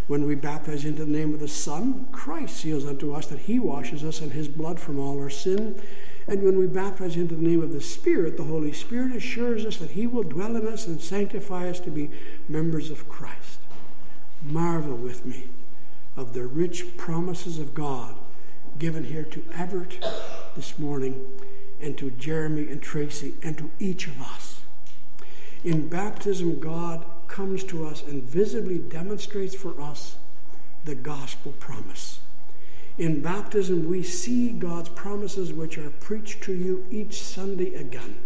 When 0.09 0.27
we 0.27 0.35
baptize 0.35 0.85
into 0.85 1.05
the 1.05 1.11
name 1.11 1.33
of 1.33 1.41
the 1.41 1.49
Son, 1.49 2.09
Christ 2.11 2.57
seals 2.57 2.85
unto 2.85 3.15
us 3.15 3.27
that 3.27 3.41
he 3.41 3.61
washes 3.61 4.03
us 4.03 4.21
in 4.21 4.31
his 4.31 4.49
blood 4.49 4.81
from 4.81 4.99
all 4.99 5.19
our 5.19 5.31
sin 5.31 5.81
and 6.29 6.43
when 6.43 6.59
we 6.59 6.67
baptize 6.67 7.17
into 7.17 7.35
the 7.35 7.43
name 7.43 7.63
of 7.63 7.73
the 7.73 7.81
Spirit, 7.81 8.37
the 8.37 8.45
Holy 8.45 8.73
Spirit 8.73 9.17
assures 9.17 9.65
us 9.65 9.79
that 9.79 9.93
He 9.93 10.07
will 10.07 10.23
dwell 10.23 10.57
in 10.57 10.67
us 10.67 10.87
and 10.87 11.01
sanctify 11.01 11.71
us 11.71 11.81
to 11.81 11.91
be 11.91 12.11
members 12.49 12.91
of 12.91 13.09
Christ. 13.09 13.59
Marvel 14.43 14.95
with 14.95 15.25
me 15.25 15.49
of 16.17 16.35
the 16.35 16.47
rich 16.47 16.99
promises 16.99 17.59
of 17.59 17.73
God 17.73 18.15
given 18.79 19.05
here 19.05 19.25
to 19.25 19.43
Everett 19.55 20.05
this 20.55 20.79
morning 20.79 21.27
and 21.81 21.97
to 21.97 22.11
Jeremy 22.11 22.71
and 22.71 22.83
Tracy 22.83 23.35
and 23.43 23.57
to 23.57 23.71
each 23.79 24.07
of 24.07 24.21
us. 24.21 24.61
In 25.65 25.89
baptism, 25.89 26.61
God 26.61 27.07
comes 27.29 27.63
to 27.65 27.87
us 27.87 28.03
and 28.03 28.23
visibly 28.23 28.79
demonstrates 28.79 29.55
for 29.55 29.81
us 29.81 30.17
the 30.85 30.95
gospel 30.95 31.53
promise. 31.59 32.21
In 32.97 33.21
baptism, 33.21 33.89
we 33.89 34.03
see 34.03 34.51
God's 34.51 34.89
promises 34.89 35.53
which 35.53 35.79
are 35.79 35.91
preached 35.91 36.43
to 36.45 36.53
you 36.53 36.85
each 36.91 37.23
Sunday 37.23 37.75
again. 37.75 38.19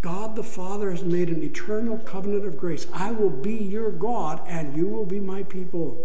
God 0.00 0.34
the 0.34 0.42
Father 0.42 0.90
has 0.90 1.04
made 1.04 1.28
an 1.28 1.44
eternal 1.44 1.98
covenant 1.98 2.44
of 2.44 2.58
grace. 2.58 2.88
I 2.92 3.12
will 3.12 3.30
be 3.30 3.54
your 3.54 3.92
God, 3.92 4.42
and 4.48 4.76
you 4.76 4.88
will 4.88 5.06
be 5.06 5.20
my 5.20 5.44
people. 5.44 5.96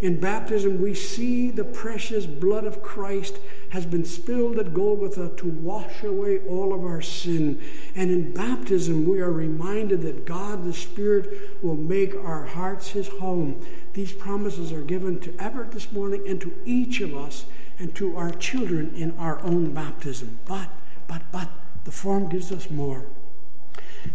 In 0.00 0.18
baptism, 0.18 0.82
we 0.82 0.94
see 0.94 1.50
the 1.50 1.64
precious 1.64 2.26
blood 2.26 2.64
of 2.64 2.82
Christ 2.82 3.38
has 3.70 3.86
been 3.86 4.04
spilled 4.04 4.58
at 4.58 4.74
Golgotha 4.74 5.32
to 5.36 5.46
wash 5.48 6.02
away 6.02 6.40
all 6.40 6.74
of 6.74 6.84
our 6.84 7.00
sin. 7.00 7.60
And 7.94 8.10
in 8.10 8.32
baptism, 8.32 9.08
we 9.08 9.20
are 9.20 9.32
reminded 9.32 10.02
that 10.02 10.26
God 10.26 10.64
the 10.64 10.72
Spirit 10.72 11.62
will 11.62 11.76
make 11.76 12.14
our 12.14 12.46
hearts 12.46 12.90
his 12.90 13.08
home. 13.08 13.64
These 13.92 14.12
promises 14.12 14.72
are 14.72 14.82
given 14.82 15.20
to 15.20 15.34
Everett 15.38 15.70
this 15.72 15.92
morning 15.92 16.26
and 16.26 16.40
to 16.40 16.52
each 16.64 17.00
of 17.00 17.16
us 17.16 17.46
and 17.78 17.94
to 17.94 18.16
our 18.16 18.30
children 18.32 18.92
in 18.94 19.16
our 19.18 19.40
own 19.42 19.72
baptism. 19.72 20.38
But, 20.44 20.68
but, 21.08 21.22
but, 21.32 21.48
the 21.84 21.92
form 21.92 22.28
gives 22.28 22.52
us 22.52 22.70
more. 22.70 23.06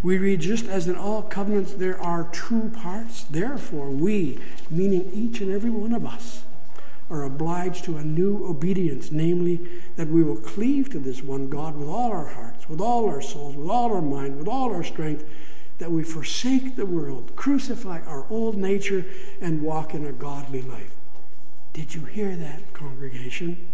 We 0.03 0.17
read, 0.17 0.41
just 0.41 0.65
as 0.67 0.87
in 0.87 0.95
all 0.95 1.23
covenants 1.23 1.73
there 1.73 1.99
are 1.99 2.29
two 2.31 2.69
parts, 2.69 3.23
therefore 3.23 3.89
we, 3.89 4.39
meaning 4.69 5.11
each 5.13 5.41
and 5.41 5.51
every 5.51 5.69
one 5.69 5.93
of 5.93 6.05
us, 6.05 6.44
are 7.09 7.23
obliged 7.23 7.85
to 7.85 7.97
a 7.97 8.03
new 8.03 8.45
obedience, 8.45 9.11
namely, 9.11 9.61
that 9.95 10.07
we 10.07 10.23
will 10.23 10.37
cleave 10.37 10.89
to 10.89 10.99
this 10.99 11.21
one 11.21 11.49
God 11.49 11.75
with 11.75 11.87
all 11.87 12.11
our 12.11 12.27
hearts, 12.27 12.67
with 12.67 12.81
all 12.81 13.07
our 13.07 13.21
souls, 13.21 13.55
with 13.55 13.69
all 13.69 13.93
our 13.93 14.01
mind, 14.01 14.37
with 14.37 14.47
all 14.47 14.73
our 14.73 14.83
strength, 14.83 15.23
that 15.77 15.91
we 15.91 16.03
forsake 16.03 16.75
the 16.75 16.85
world, 16.85 17.35
crucify 17.35 18.01
our 18.01 18.25
old 18.29 18.57
nature, 18.57 19.05
and 19.41 19.61
walk 19.61 19.93
in 19.93 20.05
a 20.05 20.11
godly 20.11 20.61
life. 20.61 20.95
Did 21.73 21.93
you 21.93 22.05
hear 22.05 22.35
that, 22.37 22.73
congregation? 22.73 23.67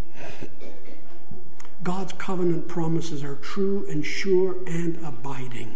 God's 1.84 2.14
covenant 2.14 2.68
promises 2.68 3.24
are 3.24 3.36
true 3.36 3.88
and 3.90 4.06
sure 4.06 4.56
and 4.68 5.04
abiding. 5.06 5.76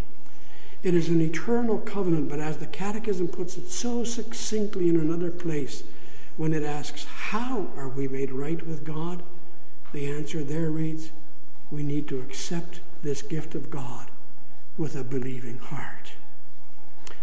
It 0.83 0.93
is 0.93 1.09
an 1.09 1.21
eternal 1.21 1.79
covenant, 1.79 2.29
but 2.29 2.39
as 2.39 2.57
the 2.57 2.67
Catechism 2.67 3.27
puts 3.29 3.57
it 3.57 3.69
so 3.69 4.03
succinctly 4.03 4.89
in 4.89 4.99
another 4.99 5.31
place, 5.31 5.83
when 6.37 6.53
it 6.53 6.63
asks, 6.63 7.05
How 7.05 7.67
are 7.77 7.89
we 7.89 8.07
made 8.07 8.31
right 8.31 8.65
with 8.65 8.83
God? 8.83 9.23
the 9.93 10.07
answer 10.07 10.43
there 10.43 10.69
reads, 10.69 11.11
We 11.71 11.81
need 11.81 12.07
to 12.09 12.19
accept 12.19 12.81
this 13.01 13.21
gift 13.21 13.55
of 13.55 13.69
God 13.69 14.07
with 14.77 14.95
a 14.95 15.03
believing 15.03 15.57
heart. 15.57 16.11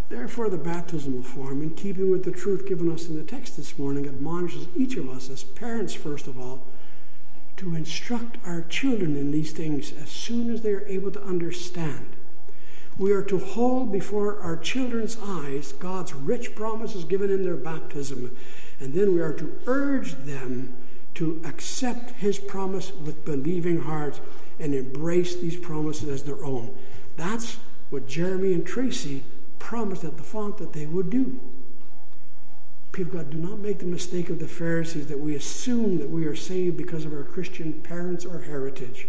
Therefore, 0.09 0.49
the 0.49 0.57
baptismal 0.57 1.23
form, 1.23 1.63
in 1.63 1.71
keeping 1.71 2.11
with 2.11 2.25
the 2.25 2.31
truth 2.31 2.67
given 2.67 2.91
us 2.91 3.09
in 3.09 3.17
the 3.17 3.25
text 3.25 3.57
this 3.57 3.79
morning, 3.79 4.07
admonishes 4.07 4.69
each 4.75 4.97
of 4.97 5.09
us, 5.09 5.29
as 5.29 5.45
parents 5.45 5.93
first 5.93 6.27
of 6.27 6.39
all, 6.39 6.67
to 7.59 7.75
instruct 7.75 8.39
our 8.47 8.63
children 8.63 9.17
in 9.17 9.31
these 9.31 9.53
things 9.53 9.93
as 9.93 10.09
soon 10.09 10.51
as 10.51 10.63
they 10.63 10.73
are 10.73 10.87
able 10.87 11.11
to 11.11 11.23
understand 11.23 12.17
we 12.99 13.13
are 13.13 13.23
to 13.23 13.39
hold 13.39 13.91
before 13.91 14.41
our 14.41 14.57
children's 14.57 15.17
eyes 15.23 15.73
God's 15.73 16.15
rich 16.15 16.55
promises 16.55 17.05
given 17.05 17.31
in 17.31 17.43
their 17.43 17.57
baptism, 17.57 18.37
and 18.83 18.93
then 18.93 19.15
we 19.15 19.21
are 19.21 19.33
to 19.33 19.61
urge 19.67 20.13
them 20.25 20.77
to 21.15 21.41
accept 21.45 22.11
His 22.13 22.39
promise 22.39 22.93
with 22.93 23.25
believing 23.25 23.81
hearts 23.81 24.21
and 24.59 24.75
embrace 24.75 25.37
these 25.37 25.57
promises 25.57 26.09
as 26.09 26.23
their 26.25 26.45
own. 26.45 26.77
That's 27.17 27.59
what 27.91 28.09
Jeremy 28.09 28.55
and 28.55 28.67
Tracy 28.67 29.23
promised 29.59 30.05
at 30.05 30.17
the 30.17 30.23
font 30.23 30.57
that 30.59 30.73
they 30.73 30.87
would 30.87 31.11
do. 31.11 31.39
People 32.91 33.19
God, 33.19 33.31
do 33.31 33.39
not 33.39 33.59
make 33.59 33.79
the 33.79 33.87
mistake 33.87 34.29
of 34.29 34.39
the 34.39 34.49
Pharisees 34.49 35.07
that 35.07 35.19
we 35.19 35.35
assume 35.35 35.99
that 35.99 36.11
we 36.11 36.27
are 36.27 36.37
saved 36.37 36.77
because 36.77 37.05
of 37.05 37.15
our 37.15 37.23
Christian 37.23 37.73
parents 37.83 38.25
or 38.25 38.43
heritage. 38.43 39.09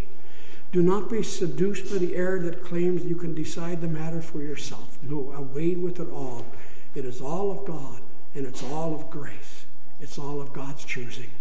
Do 0.72 0.82
not 0.82 1.10
be 1.10 1.22
seduced 1.22 1.92
by 1.92 1.98
the 1.98 2.16
error 2.16 2.40
that 2.40 2.64
claims 2.64 3.04
you 3.04 3.16
can 3.16 3.36
decide 3.36 3.82
the 3.82 3.88
matter 3.88 4.22
for 4.22 4.42
yourself. 4.42 4.98
No, 5.04 5.32
away 5.34 5.76
with 5.76 6.00
it 6.00 6.10
all. 6.10 6.46
It 6.96 7.06
is 7.06 7.22
all 7.22 7.52
of 7.52 7.66
God, 7.66 8.00
and 8.34 8.46
it's 8.46 8.64
all 8.64 8.96
of 8.96 9.10
grace. 9.10 9.63
It's 10.04 10.20
all 10.20 10.42
of 10.42 10.52
God's 10.52 10.84
choosing. 10.84 11.32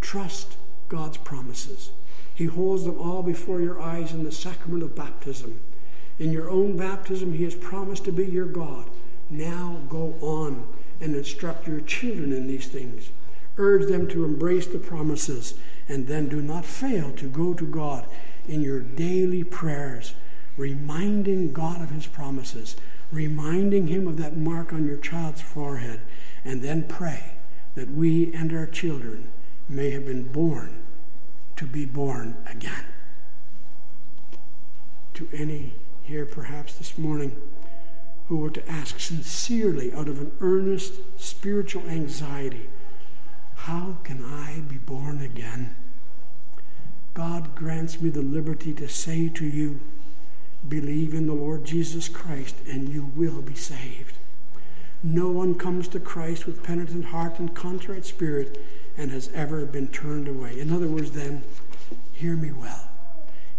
Trust 0.00 0.56
God's 0.88 1.16
promises. 1.16 1.90
He 2.32 2.44
holds 2.44 2.84
them 2.84 2.96
all 2.96 3.24
before 3.24 3.60
your 3.60 3.80
eyes 3.80 4.12
in 4.12 4.22
the 4.22 4.30
sacrament 4.30 4.84
of 4.84 4.94
baptism. 4.94 5.58
In 6.20 6.30
your 6.30 6.48
own 6.48 6.76
baptism, 6.76 7.32
He 7.32 7.42
has 7.42 7.56
promised 7.56 8.04
to 8.04 8.12
be 8.12 8.24
your 8.24 8.46
God. 8.46 8.88
Now 9.28 9.80
go 9.88 10.14
on 10.20 10.64
and 11.00 11.16
instruct 11.16 11.66
your 11.66 11.80
children 11.80 12.32
in 12.32 12.46
these 12.46 12.68
things. 12.68 13.10
Urge 13.56 13.88
them 13.88 14.06
to 14.10 14.24
embrace 14.24 14.68
the 14.68 14.78
promises, 14.78 15.54
and 15.88 16.06
then 16.06 16.28
do 16.28 16.40
not 16.40 16.64
fail 16.64 17.10
to 17.14 17.28
go 17.28 17.52
to 17.52 17.66
God 17.66 18.06
in 18.46 18.60
your 18.60 18.78
daily 18.78 19.42
prayers, 19.42 20.14
reminding 20.56 21.52
God 21.52 21.82
of 21.82 21.90
his 21.90 22.06
promises, 22.06 22.76
reminding 23.10 23.88
him 23.88 24.06
of 24.06 24.18
that 24.18 24.36
mark 24.36 24.72
on 24.72 24.86
your 24.86 24.98
child's 24.98 25.40
forehead, 25.40 26.00
and 26.44 26.62
then 26.62 26.84
pray 26.84 27.32
that 27.78 27.90
we 27.90 28.32
and 28.34 28.52
our 28.52 28.66
children 28.66 29.30
may 29.68 29.90
have 29.90 30.04
been 30.04 30.24
born 30.24 30.82
to 31.56 31.64
be 31.64 31.84
born 31.84 32.36
again. 32.50 32.84
to 35.18 35.28
any 35.32 35.72
here 36.02 36.24
perhaps 36.24 36.74
this 36.74 36.96
morning 36.96 37.34
who 38.28 38.36
were 38.36 38.50
to 38.50 38.70
ask 38.70 39.00
sincerely 39.00 39.92
out 39.92 40.06
of 40.06 40.20
an 40.20 40.30
earnest 40.40 40.94
spiritual 41.16 41.82
anxiety, 41.88 42.68
How 43.54 43.96
can 44.04 44.24
I 44.24 44.60
be 44.68 44.76
born 44.76 45.20
again? 45.20 45.74
God 47.14 47.56
grants 47.56 48.00
me 48.00 48.10
the 48.10 48.22
liberty 48.22 48.72
to 48.74 48.88
say 48.88 49.28
to 49.30 49.44
you, 49.44 49.80
Believe 50.68 51.14
in 51.14 51.26
the 51.26 51.34
Lord 51.34 51.64
Jesus 51.64 52.08
Christ, 52.08 52.54
and 52.68 52.88
you 52.88 53.10
will 53.16 53.42
be 53.42 53.56
saved. 53.56 54.18
No 55.02 55.28
one 55.28 55.54
comes 55.54 55.86
to 55.88 56.00
Christ 56.00 56.46
with 56.46 56.64
penitent 56.64 57.06
heart 57.06 57.38
and 57.38 57.54
contrite 57.54 58.04
spirit 58.04 58.60
and 58.96 59.12
has 59.12 59.30
ever 59.32 59.64
been 59.64 59.88
turned 59.88 60.26
away. 60.26 60.58
In 60.58 60.72
other 60.72 60.88
words, 60.88 61.12
then, 61.12 61.44
hear 62.12 62.34
me 62.34 62.50
well. 62.50 62.88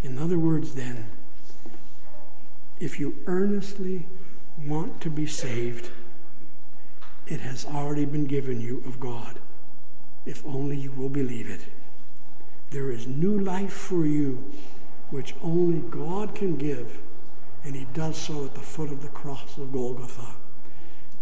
In 0.04 0.18
other 0.18 0.38
words, 0.38 0.76
then, 0.76 1.06
if 2.80 3.00
you 3.00 3.18
earnestly 3.26 4.06
want 4.66 5.00
to 5.02 5.10
be 5.10 5.26
saved, 5.26 5.90
it 7.28 7.40
has 7.40 7.66
already 7.66 8.06
been 8.06 8.26
given 8.26 8.60
you 8.60 8.84
of 8.86 9.00
God, 9.00 9.40
if 10.26 10.46
only 10.46 10.78
you 10.78 10.92
will 10.92 11.10
believe 11.10 11.50
it. 11.50 11.62
There 12.72 12.92
is 12.92 13.08
new 13.08 13.40
life 13.40 13.74
for 13.74 14.06
you, 14.06 14.52
which 15.10 15.36
only 15.42 15.80
God 15.90 16.36
can 16.36 16.58
give, 16.58 17.00
and 17.64 17.76
He 17.76 17.86
does 17.94 18.18
so 18.18 18.46
at 18.46 18.56
the 18.56 18.62
foot 18.62 18.92
of 18.92 19.02
the 19.02 19.08
cross 19.08 19.58
of 19.58 19.72
Golgotha. 19.72 20.36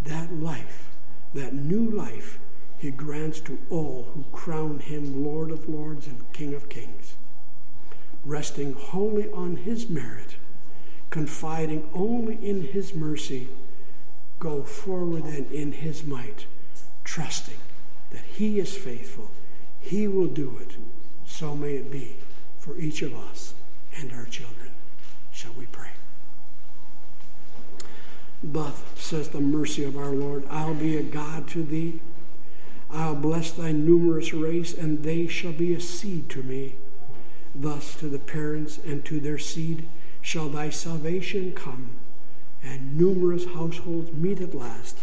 That 0.08 0.34
life, 0.34 0.89
that 1.34 1.53
new 1.53 1.89
life, 1.89 2.39
He 2.78 2.91
grants 2.91 3.39
to 3.41 3.60
all 3.70 4.10
who 4.14 4.24
crown 4.32 4.80
Him 4.80 5.24
Lord 5.24 5.51
of 5.51 5.70
Lords 5.70 6.08
and 6.08 6.32
King 6.34 6.53
of 6.53 6.70
Kings, 6.70 7.16
resting 8.26 8.74
wholly 8.74 9.32
on 9.32 9.58
His 9.58 9.89
merit 9.89 10.36
confiding 11.10 11.89
only 11.93 12.36
in 12.47 12.64
His 12.64 12.93
mercy, 12.93 13.47
go 14.39 14.64
forward 14.64 15.24
then 15.26 15.47
in 15.51 15.72
His 15.72 16.03
might, 16.03 16.45
trusting 17.03 17.58
that 18.12 18.24
He 18.24 18.60
is 18.60 18.76
faithful. 18.76 19.32
He 19.80 20.08
will 20.08 20.28
do 20.28 20.58
it. 20.62 20.76
So 21.26 21.55
may 21.55 21.76
it 21.76 21.91
be 21.91 22.18
for 22.60 22.78
each 22.78 23.01
of 23.01 23.16
us 23.16 23.53
and 23.97 24.12
our 24.12 24.26
children. 24.26 24.72
Shall 25.32 25.53
we 25.53 25.66
pray? 25.68 25.97
But, 28.44 28.76
says 28.96 29.30
the 29.30 29.42
mercy 29.42 29.84
of 29.84 29.98
our 29.98 30.12
Lord, 30.12 30.44
I'll 30.50 30.76
be 30.76 30.98
a 30.98 31.04
God 31.04 31.48
to 31.50 31.64
thee. 31.64 32.00
I'll 32.90 33.16
bless 33.16 33.52
thy 33.52 33.72
numerous 33.72 34.34
race, 34.34 34.74
and 34.74 35.04
they 35.04 35.28
shall 35.28 35.54
be 35.54 35.74
a 35.74 35.80
seed 35.80 36.30
to 36.30 36.44
me. 36.44 36.76
Thus 37.56 37.96
to 37.96 38.08
the 38.08 38.20
parents 38.20 38.78
and 38.86 39.04
to 39.06 39.20
their 39.20 39.40
seed 39.40 39.88
shall 40.22 40.50
thy 40.50 40.70
salvation 40.70 41.54
come, 41.54 41.90
and 42.64 42.98
numerous 42.98 43.46
households 43.46 44.14
meet 44.14 44.40
at 44.42 44.54
last 44.54 44.98